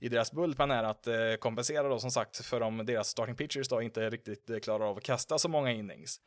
[0.00, 1.08] i deras bullpen är att
[1.40, 5.02] kompensera då som sagt för om deras starting pitchers då inte riktigt klarar av att
[5.02, 6.20] kasta så många innings.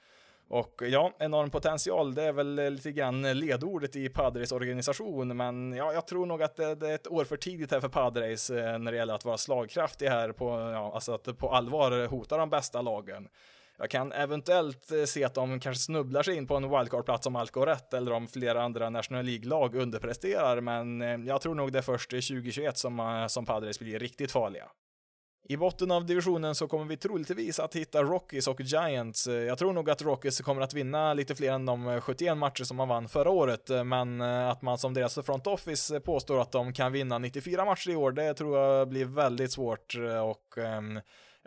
[0.49, 5.93] Och ja, enorm potential, det är väl lite grann ledordet i Padres organisation, men ja,
[5.93, 8.91] jag tror nog att det, det, är ett år för tidigt här för Padres när
[8.91, 12.81] det gäller att vara slagkraftig här på, ja, alltså att på allvar hota de bästa
[12.81, 13.27] lagen.
[13.79, 17.35] Jag kan eventuellt eh, se att de kanske snubblar sig in på en wildcard-plats om
[17.35, 21.71] allt går rätt eller om flera andra National League-lag underpresterar, men eh, jag tror nog
[21.71, 24.65] det är först 2021 som, eh, som Padres blir riktigt farliga.
[25.49, 29.27] I botten av divisionen så kommer vi troligtvis att hitta Rockies och Giants.
[29.27, 32.77] Jag tror nog att Rockies kommer att vinna lite fler än de 71 matcher som
[32.77, 36.91] man vann förra året, men att man som deras front office påstår att de kan
[36.91, 40.99] vinna 94 matcher i år, det tror jag blir väldigt svårt och ehm,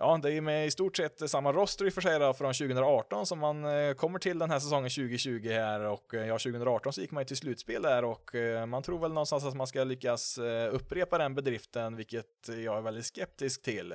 [0.03, 2.33] Ja, det är ju med i stort sett samma roster i och för sig då,
[2.33, 6.39] från 2018 som man eh, kommer till den här säsongen 2020 här och eh, ja,
[6.39, 9.55] 2018 så gick man ju till slutspel där och eh, man tror väl någonstans att
[9.55, 10.39] man ska lyckas
[10.71, 13.95] upprepa den bedriften, vilket jag är väldigt skeptisk till.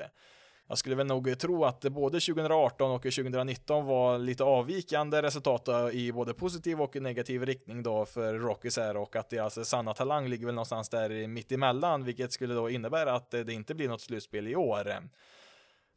[0.68, 6.12] Jag skulle väl nog tro att både 2018 och 2019 var lite avvikande resultat i
[6.12, 10.46] både positiv och negativ riktning då för Rockies här och att deras sanna talang ligger
[10.46, 14.48] väl någonstans där mitt emellan, vilket skulle då innebära att det inte blir något slutspel
[14.48, 14.94] i år.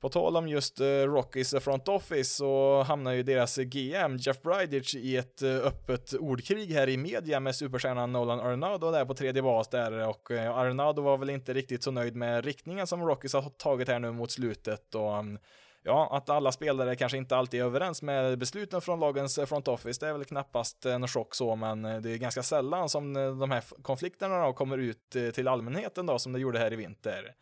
[0.01, 4.95] På tal om just eh, Rockies front office så hamnar ju deras GM Jeff Bridich
[4.95, 9.43] i ett eh, öppet ordkrig här i media med superstjärnan Nolan Arenado där på tredje
[9.43, 10.09] bas där.
[10.09, 13.89] Och eh, Arenado var väl inte riktigt så nöjd med riktningen som Rockies har tagit
[13.89, 14.95] här nu mot slutet.
[14.95, 15.39] Och mm,
[15.83, 20.01] ja, att alla spelare kanske inte alltid är överens med besluten från lagens front office,
[20.01, 23.65] det är väl knappast en chock så, men det är ganska sällan som de här
[23.83, 27.35] konflikterna då kommer ut till allmänheten då, som det gjorde här i vinter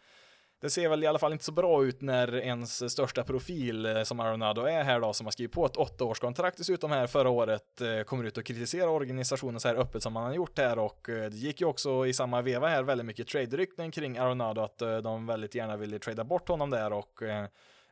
[0.61, 4.03] det ser väl i alla fall inte så bra ut när ens största profil eh,
[4.03, 7.81] som Aronado är här då, som har skrivit på ett åttaårskontrakt dessutom här förra året,
[7.81, 11.09] eh, kommer ut och kritiserar organisationen så här öppet som man har gjort här och
[11.09, 14.79] eh, det gick ju också i samma veva här väldigt mycket trade-rykten kring Aronado att
[14.79, 17.23] de väldigt gärna ville trada bort honom där och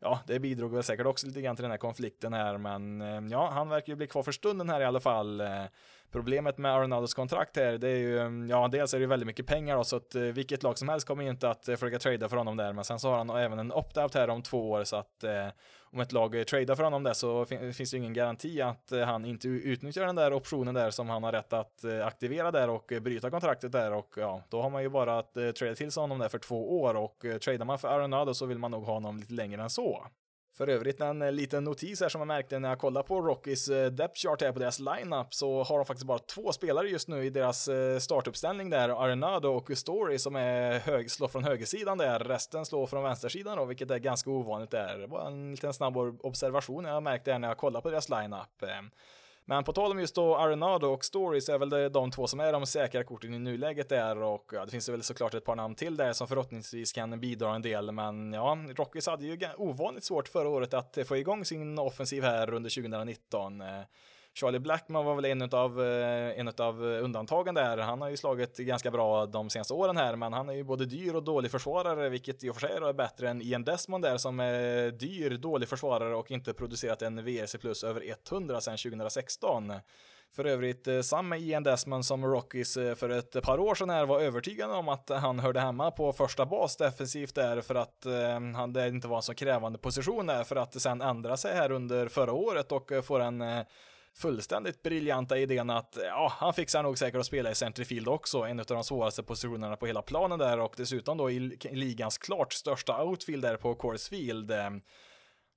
[0.00, 3.50] ja, det bidrog väl säkert också lite grann till den här konflikten här, men ja,
[3.50, 5.42] han verkar ju bli kvar för stunden här i alla fall.
[6.14, 9.26] Problemet med Arenados kontrakt här, det är ju, mm, ja, dels är det ju väldigt
[9.26, 11.76] mycket pengar då, så att eh, vilket lag som helst kommer ju inte att eh,
[11.76, 14.42] försöka trada för honom där, men sen så har han även en opt-out här om
[14.42, 15.48] två år, så att eh,
[15.92, 18.60] om ett lag eh, tradar för honom där så fin finns det ju ingen garanti
[18.62, 22.06] att eh, han inte utnyttjar den där optionen där som han har rätt att eh,
[22.06, 23.92] aktivera där och eh, bryta kontraktet där.
[23.92, 26.38] Och ja, då har man ju bara att eh, trada till sig honom där för
[26.38, 26.94] två år.
[26.94, 29.70] Och eh, tradar man för Arenado så vill man nog ha honom lite längre än
[29.70, 30.06] så.
[30.56, 33.68] För övrigt en eh, liten notis här som jag märkte när jag kollade på Rockies
[33.68, 37.08] eh, depth chart här på deras lineup så har de faktiskt bara två spelare just
[37.08, 41.98] nu i deras eh, startuppställning där, Arenado och Story som är hög, slår från högersidan
[41.98, 44.98] där, resten slår från vänstersidan då, vilket är ganska ovanligt där.
[44.98, 48.64] Det var en liten snabb observation jag märkte när jag kollade på deras lineup.
[49.46, 52.40] Men på tal om just då Arenado och Stories är väl det de två som
[52.40, 55.56] är de säkra korten i nuläget där och ja, det finns väl såklart ett par
[55.56, 60.04] namn till där som förhoppningsvis kan bidra en del men ja, Rockies hade ju ovanligt
[60.04, 63.62] svårt förra året att få igång sin offensiv här under 2019.
[64.34, 67.78] Charlie Blackman var väl en av eh, en utav undantagen där.
[67.78, 70.86] Han har ju slagit ganska bra de senaste åren här, men han är ju både
[70.86, 74.16] dyr och dålig försvarare, vilket i och för sig är bättre än Ian Desmond där
[74.16, 79.72] som är dyr, dålig försvarare och inte producerat en VRC plus över 100 sedan 2016.
[80.36, 84.06] För övrigt eh, samma Ian Desmond som Rockies eh, för ett par år sedan här
[84.06, 88.40] var övertygande om att han hörde hemma på första bas defensivt där för att eh,
[88.54, 91.72] han det inte var en så krävande position där för att sen ändra sig här
[91.72, 93.62] under förra året och få en eh,
[94.16, 98.60] fullständigt briljanta idén att ja, han fixar nog säkert att spela i centerfield också, en
[98.60, 101.38] av de svåraste positionerna på hela planen där och dessutom då i
[101.72, 104.50] ligans klart största outfield där på Coors Field.
[104.50, 104.70] Eh,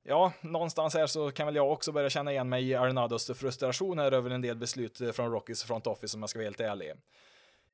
[0.03, 3.99] ja, någonstans här så kan väl jag också börja känna igen mig i Arenados frustration
[3.99, 6.59] här över en del beslut eh, från Rockies front office om jag ska vara helt
[6.59, 6.93] ärlig.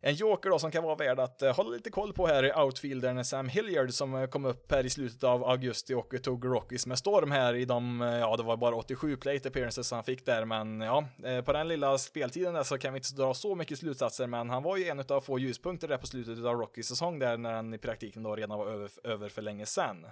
[0.05, 2.53] En joker då som kan vara värd att uh, hålla lite koll på här i
[2.53, 6.45] outfieldern Sam Hilliard som uh, kom upp här i slutet av augusti och uh, tog
[6.45, 10.03] Rockies med storm här i de, eh, ja det var bara 87 plate appearances han
[10.03, 11.05] fick där men ja,
[11.45, 14.63] på den lilla speltiden där så kan vi inte dra så mycket slutsatser men han
[14.63, 17.73] var ju en av få ljuspunkter där på slutet av Rockies säsong där när han
[17.73, 20.05] i praktiken då redan var över, över för länge sedan.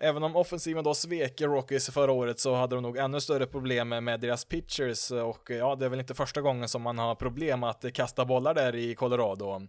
[0.00, 3.88] Även om offensiven då svek Rockies förra året så hade de nog ännu större problem
[3.88, 5.10] med deras pitchers.
[5.10, 8.54] Och ja, det är väl inte första gången som man har problem att kasta bollar
[8.54, 9.60] där i Colorado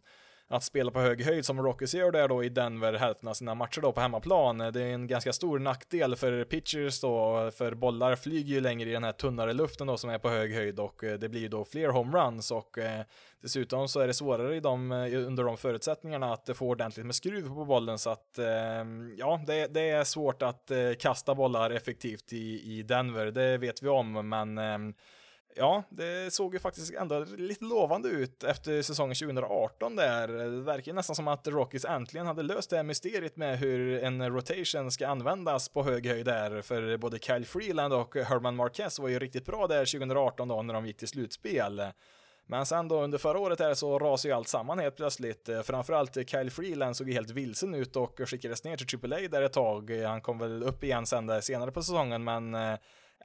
[0.48, 3.56] att spela på hög höjd som Rockies gör där då i Denver hälften av sina
[3.56, 4.58] matcher då på hemmaplan.
[4.58, 8.94] Det är en ganska stor nackdel för pitchers då, för bollar flyger ju längre i
[8.94, 11.48] den här tunnare luften då som är på hög höjd och eh, det blir ju
[11.48, 13.02] då fler homeruns och eh,
[13.42, 17.16] dessutom så är det svårare i dem, eh, under de förutsättningarna att få ordentligt med
[17.16, 22.34] skruv på bollen så att ehm, ja, det, det är svårt att kasta bollar effektivt
[22.34, 24.94] i, i Denver, det vet vi om, men ehm,
[25.58, 30.28] Ja, det såg ju faktiskt ändå lite lovande ut efter säsongen 2018 där.
[30.28, 34.30] Det verkar nästan som att Rockies äntligen hade löst det här mysteriet med hur en
[34.30, 39.10] rotation ska användas på hög höjd där, för både Kyle Freeland och Herman Marquez var
[39.10, 41.82] ju riktigt bra där 2018 då när de gick till slutspel.
[42.48, 45.50] Men sen då under förra året här så rasade ju allt samman helt plötsligt.
[45.64, 49.54] Framförallt Kyle Freeland såg ju helt vilsen ut och skickades ner till AAA där ett
[49.54, 49.92] tag.
[49.92, 52.76] Han kom väl upp igen sen där senare på säsongen, men eh,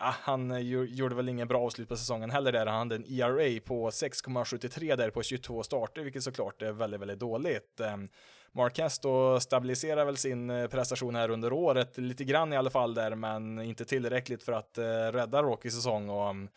[0.00, 2.66] ja, han eh, gjorde väl ingen bra avslut på säsongen heller där.
[2.66, 7.18] Han hade en ERA på 6,73 där på 22 starter, vilket såklart är väldigt, väldigt
[7.18, 7.80] dåligt.
[7.80, 8.08] Ehm,
[8.52, 12.94] Marquez då stabiliserar väl sin eh, prestation här under året, lite grann i alla fall
[12.94, 16.48] där, men inte tillräckligt för att eh, rädda Rockys säsong och ehm,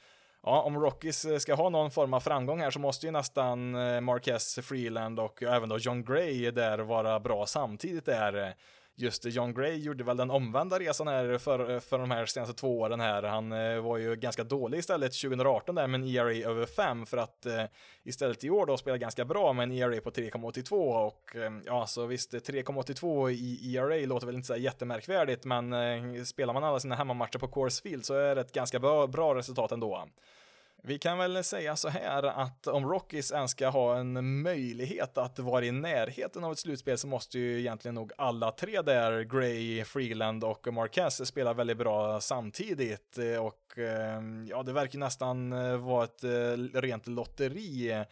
[0.45, 3.71] Ja, om Rockies ska ha någon form av framgång här så måste ju nästan
[4.03, 8.55] Marquez, Freeland och även då John Gray där vara bra samtidigt där
[8.95, 12.79] just John Gray gjorde väl den omvända resan här för, för de här senaste två
[12.79, 13.23] åren här.
[13.23, 17.17] Han eh, var ju ganska dålig istället 2018 där med en ERA över 5 för
[17.17, 17.63] att eh,
[18.03, 21.87] istället i år då spela ganska bra med en ERA på 3,82 och eh, ja,
[21.87, 26.79] så visst 3,82 i ERA låter väl inte så jättemärkvärdigt, men eh, spelar man alla
[26.79, 30.07] sina hemmamatcher på Coors Field så är det ett ganska bra, bra resultat ändå.
[30.85, 35.39] Vi kan väl säga så här att om Rockies ens ska ha en möjlighet att
[35.39, 39.83] vara i närheten av ett slutspel så måste ju egentligen nog alla tre där, Gray,
[39.83, 43.17] Freeland och Marquez, spela väldigt bra samtidigt.
[43.17, 48.03] Eh, och ehm, ja, det verkar nästan eh, vara ett eh, rent lotteri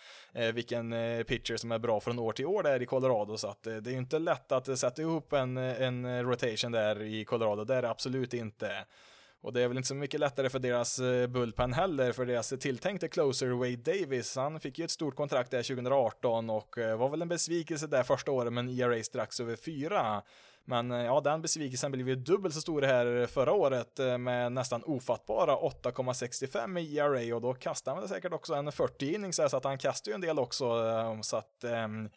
[0.53, 0.91] vilken
[1.26, 3.38] pitcher som är bra från år till år där i Colorado.
[3.38, 7.26] Så att det är ju inte lätt att sätta ihop en, en rotation där i
[7.26, 8.86] Colorado, det är det absolut inte.
[9.41, 12.53] Och det är väl inte så mycket lättare för deras eh, bullpen heller, för deras
[12.59, 17.09] tilltänkte closer Wade Davis, han fick ju ett stort kontrakt där 2018 och eh, var
[17.09, 20.21] väl en besvikelse där första året med en ERA strax över 4.
[20.65, 24.83] Men eh, ja, den besvikelsen blev ju dubbelt så stor här förra året med nästan
[24.83, 29.57] ofattbara 8,65 i ERA och då kastade han väl säkert också en 40 innings så
[29.57, 30.65] att han kastade ju en del också
[31.21, 32.09] så att um,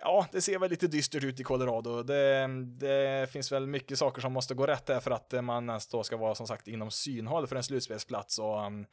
[0.00, 2.02] ja, det ser väl lite dystert ut i Colorado.
[2.02, 5.86] Det, det, finns väl mycket saker som måste gå rätt där för att man ens
[5.86, 8.86] då ska vara som sagt inom synhåll för en slutspelsplats och um,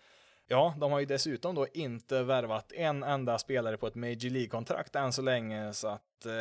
[0.48, 4.96] Ja, de har ju dessutom då inte värvat en enda spelare på ett Major League-kontrakt
[4.96, 6.34] än så länge, så att eh,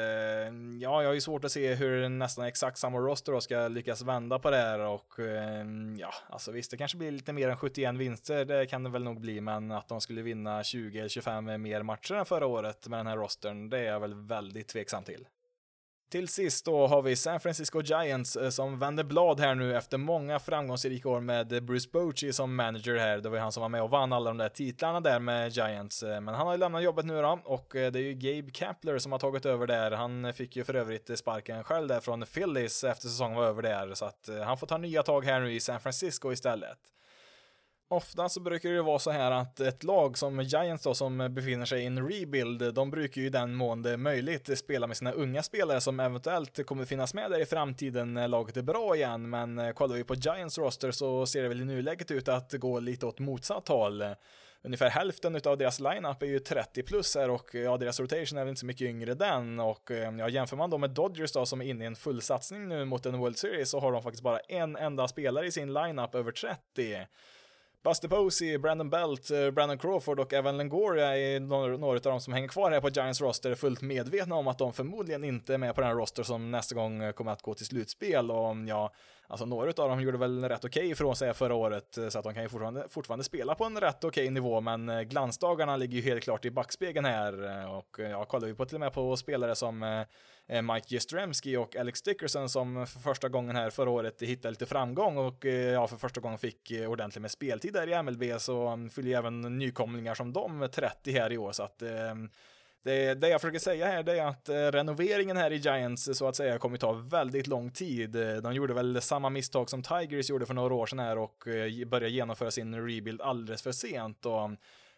[0.80, 4.02] ja, jag har ju svårt att se hur nästan exakt samma roster då ska lyckas
[4.02, 5.66] vända på det här och eh,
[5.98, 9.04] ja, alltså visst, det kanske blir lite mer än 71 vinster, det kan det väl
[9.04, 12.88] nog bli, men att de skulle vinna 20 eller 25 mer matcher än förra året
[12.88, 15.26] med den här rostern, det är jag väl väldigt tveksam till.
[16.14, 19.98] Till sist då har vi San Francisco Giants eh, som vänder blad här nu efter
[19.98, 23.18] många framgångsrika år med eh, Bruce Bochy som manager här.
[23.18, 25.52] Det var ju han som var med och vann alla de där titlarna där med
[25.52, 26.02] Giants.
[26.02, 28.98] Eh, men han har ju lämnat jobbet nu då och det är ju Gabe Kapler
[28.98, 29.90] som har tagit över där.
[29.90, 33.94] Han fick ju för övrigt sparken själv där från Phillies efter säsongen var över där
[33.94, 36.78] så att han får ta nya tag här nu i San Francisco istället.
[37.88, 41.64] Ofta så brukar det vara så här att ett lag som Giants då som befinner
[41.64, 44.96] sig i en rebuild, de brukar ju i den mån det är möjligt spela med
[44.96, 48.96] sina unga spelare som eventuellt kommer finnas med där i framtiden när laget är bra
[48.96, 52.28] igen, men eh, kollar vi på Giants roster så ser det väl i nuläget ut
[52.28, 54.04] att gå lite åt motsatt håll.
[54.62, 58.42] Ungefär hälften av deras lineup är ju 30 plus här och ja, deras rotation är
[58.42, 61.46] väl inte så mycket yngre den och eh, ja, jämför man då med Dodgers då
[61.46, 64.22] som är inne i en fullsatsning nu mot en World Series så har de faktiskt
[64.22, 67.06] bara en enda spelare i sin lineup över 30.
[67.84, 72.32] Buster Posey, Brandon Belt, eh, Brandon Crawford och Evan Longoria är några av de som
[72.32, 75.74] hänger kvar här på Giants roster fullt medvetna om att de förmodligen inte är med
[75.74, 78.90] på den roster som nästa gång kommer att gå till slutspel och om jag
[79.28, 82.18] alltså några av dem gjorde väl rätt okej okay ifrån sig förra året eh, så
[82.18, 85.00] att de kan ju fortfarande, fortfarande spela på en rätt okej okay nivå men eh,
[85.00, 88.76] glansdagarna ligger ju helt klart i backspegeln här eh, och jag kollar ju på till
[88.76, 90.04] och med på spelare som
[90.46, 95.16] Mike Jastrzemski och Alex Dickerson som för första gången här förra året hittade lite framgång
[95.16, 99.08] och ja, för första gången fick ordentligt med speltid där i MLB så mm, fyller
[99.08, 101.82] ju även nykomlingar som de 30 här i år så att
[102.84, 106.28] det, det jag försöker säga här det är att eh, renoveringen här i Giants så
[106.28, 108.16] att säga kommer ta väldigt lång tid.
[108.16, 111.48] Eh, de gjorde väl samma misstag som Tigers gjorde för några år sedan här och
[111.48, 114.50] eh, började genomföra sin rebuild alldeles för sent och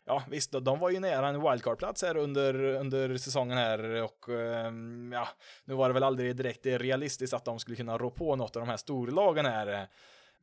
[0.04, 5.12] ja visst, de var ju nära en wildcard-plats här under, under säsongen här och ehm,
[5.12, 5.28] ja,
[5.64, 8.62] nu var det väl aldrig direkt realistiskt att de skulle kunna rå på något av
[8.62, 9.88] de här storlagen här.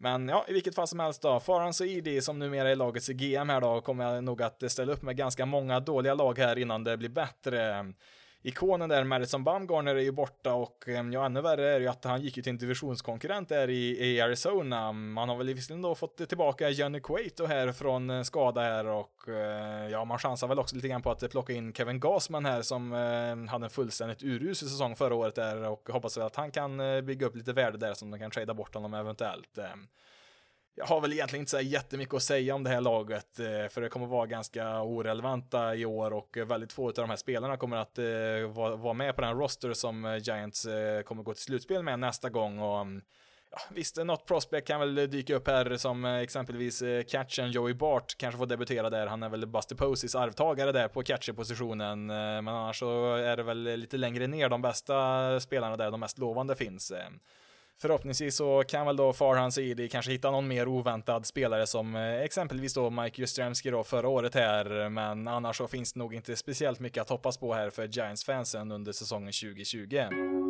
[0.03, 3.49] Men ja, i vilket fall som helst då, Farhan Saidi som numera är lagets GM
[3.49, 6.97] här då kommer nog att ställa upp med ganska många dåliga lag här innan det
[6.97, 7.85] blir bättre
[8.43, 12.03] ikonen där, Madison Bumgarner, är ju borta och ehm, ja, ännu värre är ju att
[12.03, 14.91] han gick ju till en divisionskonkurrent där i, i Arizona.
[14.91, 19.29] Man har väl visserligen då fått tillbaka Johnny Cueto här från eh, skada här och
[19.29, 22.61] eh, ja, man chansar väl också lite grann på att plocka in Kevin Gasman här
[22.61, 26.51] som eh, hade en fullständigt urusel säsong förra året där och hoppas väl att han
[26.51, 29.87] kan eh, bygga upp lite värde där som de kan trada bort honom eventuellt ehm
[30.75, 33.81] jag har väl egentligen inte så jättemycket att säga om det här laget, eh, för
[33.81, 37.77] det kommer vara ganska orelevanta i år och väldigt få av de här spelarna kommer
[37.77, 40.67] att eh, vara med på den roster som eh, Giants
[41.05, 42.59] kommer gå till slutspel med nästa gång.
[42.59, 43.01] Och, mm,
[43.51, 48.37] ja, visst, något prospect kan väl dyka upp här som exempelvis catchen Joey Bart kanske
[48.37, 49.07] får debutera där.
[49.07, 53.63] Han är väl Buster Posies arvtagare där på catcherpositionen, men annars så är det väl
[53.63, 56.93] lite längre ner de bästa spelarna där, de mest lovande finns.
[57.81, 62.21] Förhoppningsvis så kan väl då Farhans ID kanske hitta någon mer oväntad spelare som eh,
[62.21, 66.35] exempelvis då Mike Justremski då förra året här, men annars så finns det nog inte
[66.35, 70.42] speciellt mycket att hoppas på här för Giants-fansen under säsongen 2020.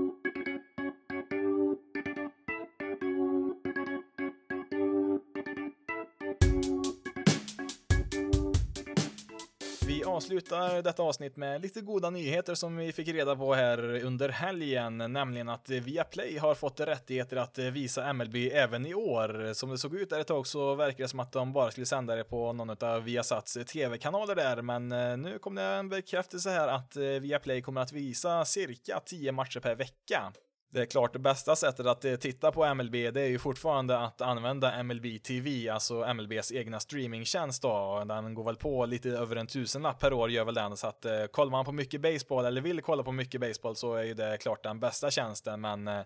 [10.34, 14.98] Avslutar detta avsnitt med lite goda nyheter som vi fick reda på här under helgen,
[14.98, 19.54] nämligen att Viaplay har fått rättigheter att visa MLB även i år.
[19.54, 21.86] Som det såg ut där ett tag så verkar det som att de bara skulle
[21.86, 26.50] sända det på någon av Viasats tv-kanaler där, men eh, nu kom det en bekräftelse
[26.50, 30.34] här att eh, Viaplay kommer att visa cirka 10 matcher per vecka.
[30.74, 34.00] Det är klart, det bästa sättet att eh, titta på MLB, det är ju fortfarande
[34.00, 38.04] att använda MLB TV, alltså MLBs egna streamingtjänst då.
[38.06, 40.78] Den går väl på lite över en tusenlapp per år, gör väl den.
[40.78, 43.96] Så att eh, kollar man på mycket baseball, eller vill kolla på mycket baseball, så
[43.96, 46.02] är ju det klart den bästa tjänsten, men eh,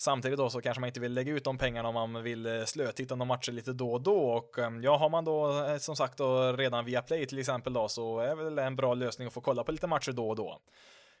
[0.00, 2.64] Samtidigt då så kanske man inte vill lägga ut de pengarna om man vill eh,
[2.64, 5.96] slötitta några matcher lite då och då och eh, ja, har man då eh, som
[5.96, 9.34] sagt då redan via Play till exempel då så är väl en bra lösning att
[9.34, 10.60] få kolla på lite matcher då och då.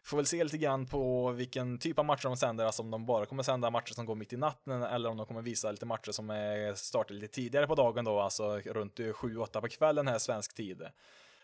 [0.08, 3.06] Får väl se lite grann på vilken typ av matcher de sänder, alltså om de
[3.06, 5.86] bara kommer sända matcher som går mitt i natten eller om de kommer visa lite
[5.86, 6.32] matcher som
[6.76, 10.82] startar lite tidigare på dagen då, alltså runt 7-8 på kvällen här svensk tid.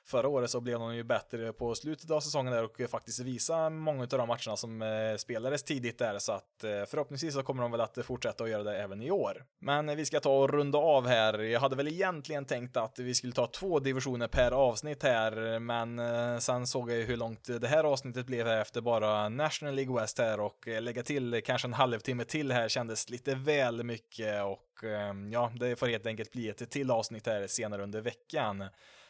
[0.06, 3.70] Förra året så blev de ju bättre på slutet av säsongen där och faktiskt visa
[3.70, 7.62] många av de matcherna som eh, spelades tidigt där så att eh, förhoppningsvis så kommer
[7.62, 9.44] de väl att fortsätta att göra det även i år.
[9.60, 11.38] Men eh, vi ska ta och runda av här.
[11.38, 16.00] Jag hade väl egentligen tänkt att vi skulle ta två divisioner per avsnitt här, men
[16.40, 20.00] sen såg jag ju hur långt det här avsnittet blev här efter bara National League
[20.00, 24.84] West här och lägga till kanske en halvtimme till här kändes lite väl mycket och
[25.32, 28.64] ja, det får helt enkelt bli ett till avsnitt här senare under veckan.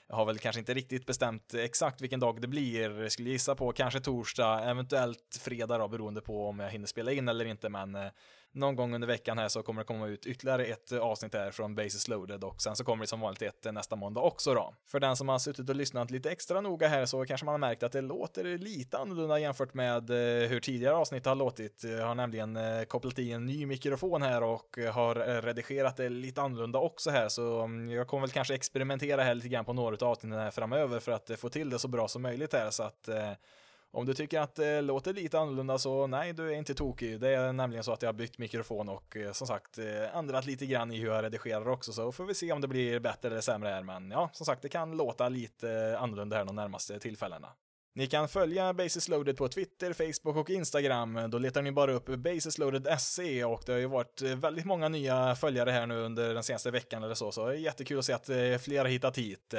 [0.09, 3.03] Jag har väl kanske inte riktigt bestämt exakt vilken dag det blir.
[3.03, 7.13] Jag skulle gissa på kanske torsdag, eventuellt fredag då, beroende på om jag hinner spela
[7.13, 8.11] in eller inte, men eh,
[8.55, 11.51] någon gång under veckan här så kommer det komma ut ytterligare ett eh, avsnitt här
[11.51, 14.55] från Basis loaded och sen så kommer det som vanligt ett eh, nästa måndag också
[14.55, 14.75] då.
[14.87, 17.59] För den som har suttit och lyssnat lite extra noga här så kanske man har
[17.59, 21.85] märkt att det låter lite annorlunda jämfört med eh, hur tidigare avsnitt har låtit.
[21.85, 26.79] Jag har nämligen kopplat i en ny mikrofon här och har redigerat det lite annorlunda
[26.79, 30.11] också här så mm, jag kommer väl kanske experimentera här lite grann på några av
[30.11, 33.09] avsnitten här framöver för att få till det så bra som möjligt här så att
[33.95, 37.21] om du tycker att det låter lite annorlunda så nej, du är inte tokig.
[37.21, 40.47] Det är nämligen så att jag har bytt mikrofon och eh, som sagt eh, ändrat
[40.47, 43.29] lite grann i hur jag redigerar också, så får vi se om det blir bättre
[43.29, 43.83] eller sämre här.
[43.83, 47.49] Men ja, som sagt, det kan låta lite annorlunda här de närmaste tillfällena.
[47.97, 51.31] Ni kan följa Basis Loaded på Twitter, Facebook och Instagram.
[51.31, 55.71] Då letar ni bara upp basisloaded.se och det har ju varit väldigt många nya följare
[55.71, 58.29] här nu under den senaste veckan eller så, så det är jättekul att se att
[58.29, 59.55] eh, fler har hittat hit.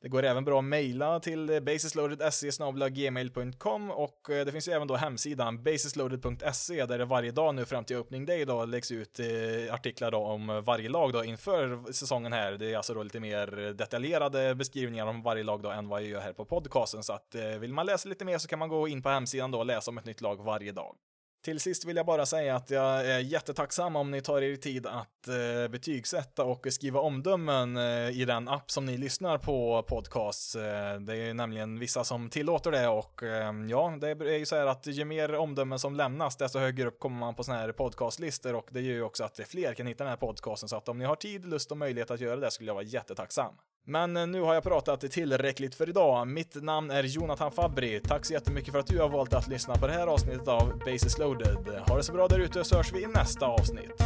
[0.00, 2.50] Det går även bra att mejla till basisloaded.se
[2.88, 7.64] gmail.com och eh, det finns ju även då hemsidan basisloaded.se där det varje dag nu
[7.64, 11.92] fram till öppning day då läggs ut eh, artiklar då om varje lag då inför
[11.92, 12.52] säsongen här.
[12.52, 16.08] Det är alltså då lite mer detaljerade beskrivningar om varje lag då än vad jag
[16.08, 18.68] gör här på podcasten så att eh, vill man läsa lite mer så kan man
[18.68, 20.96] gå in på hemsidan då och läsa om ett nytt lag varje dag.
[21.44, 24.86] Till sist vill jag bara säga att jag är jättetacksam om ni tar er tid
[24.86, 30.56] att eh, betygsätta och skriva omdömen eh, i den app som ni lyssnar på podcasts.
[30.56, 34.56] Eh, det är nämligen vissa som tillåter det och ehm, ja, det är ju så
[34.56, 37.72] här att ju mer omdömen som lämnas, desto högre upp kommer man på sådana här
[37.72, 40.68] podcastlistor och det gör ju också att fler kan hitta den här podcasten.
[40.68, 42.84] Så att om ni har tid, lust och möjlighet att göra det skulle jag vara
[42.84, 43.54] jättetacksam.
[43.88, 46.28] Men eh, nu har jag pratat tillräckligt för idag.
[46.28, 48.00] Mitt namn är Jonathan Fabri.
[48.00, 50.78] Tack så jättemycket för att du har valt att lyssna på det här avsnittet av
[50.84, 51.82] Basis Loaded.
[51.88, 54.02] Ha det så bra där ute så hörs vi i nästa avsnitt.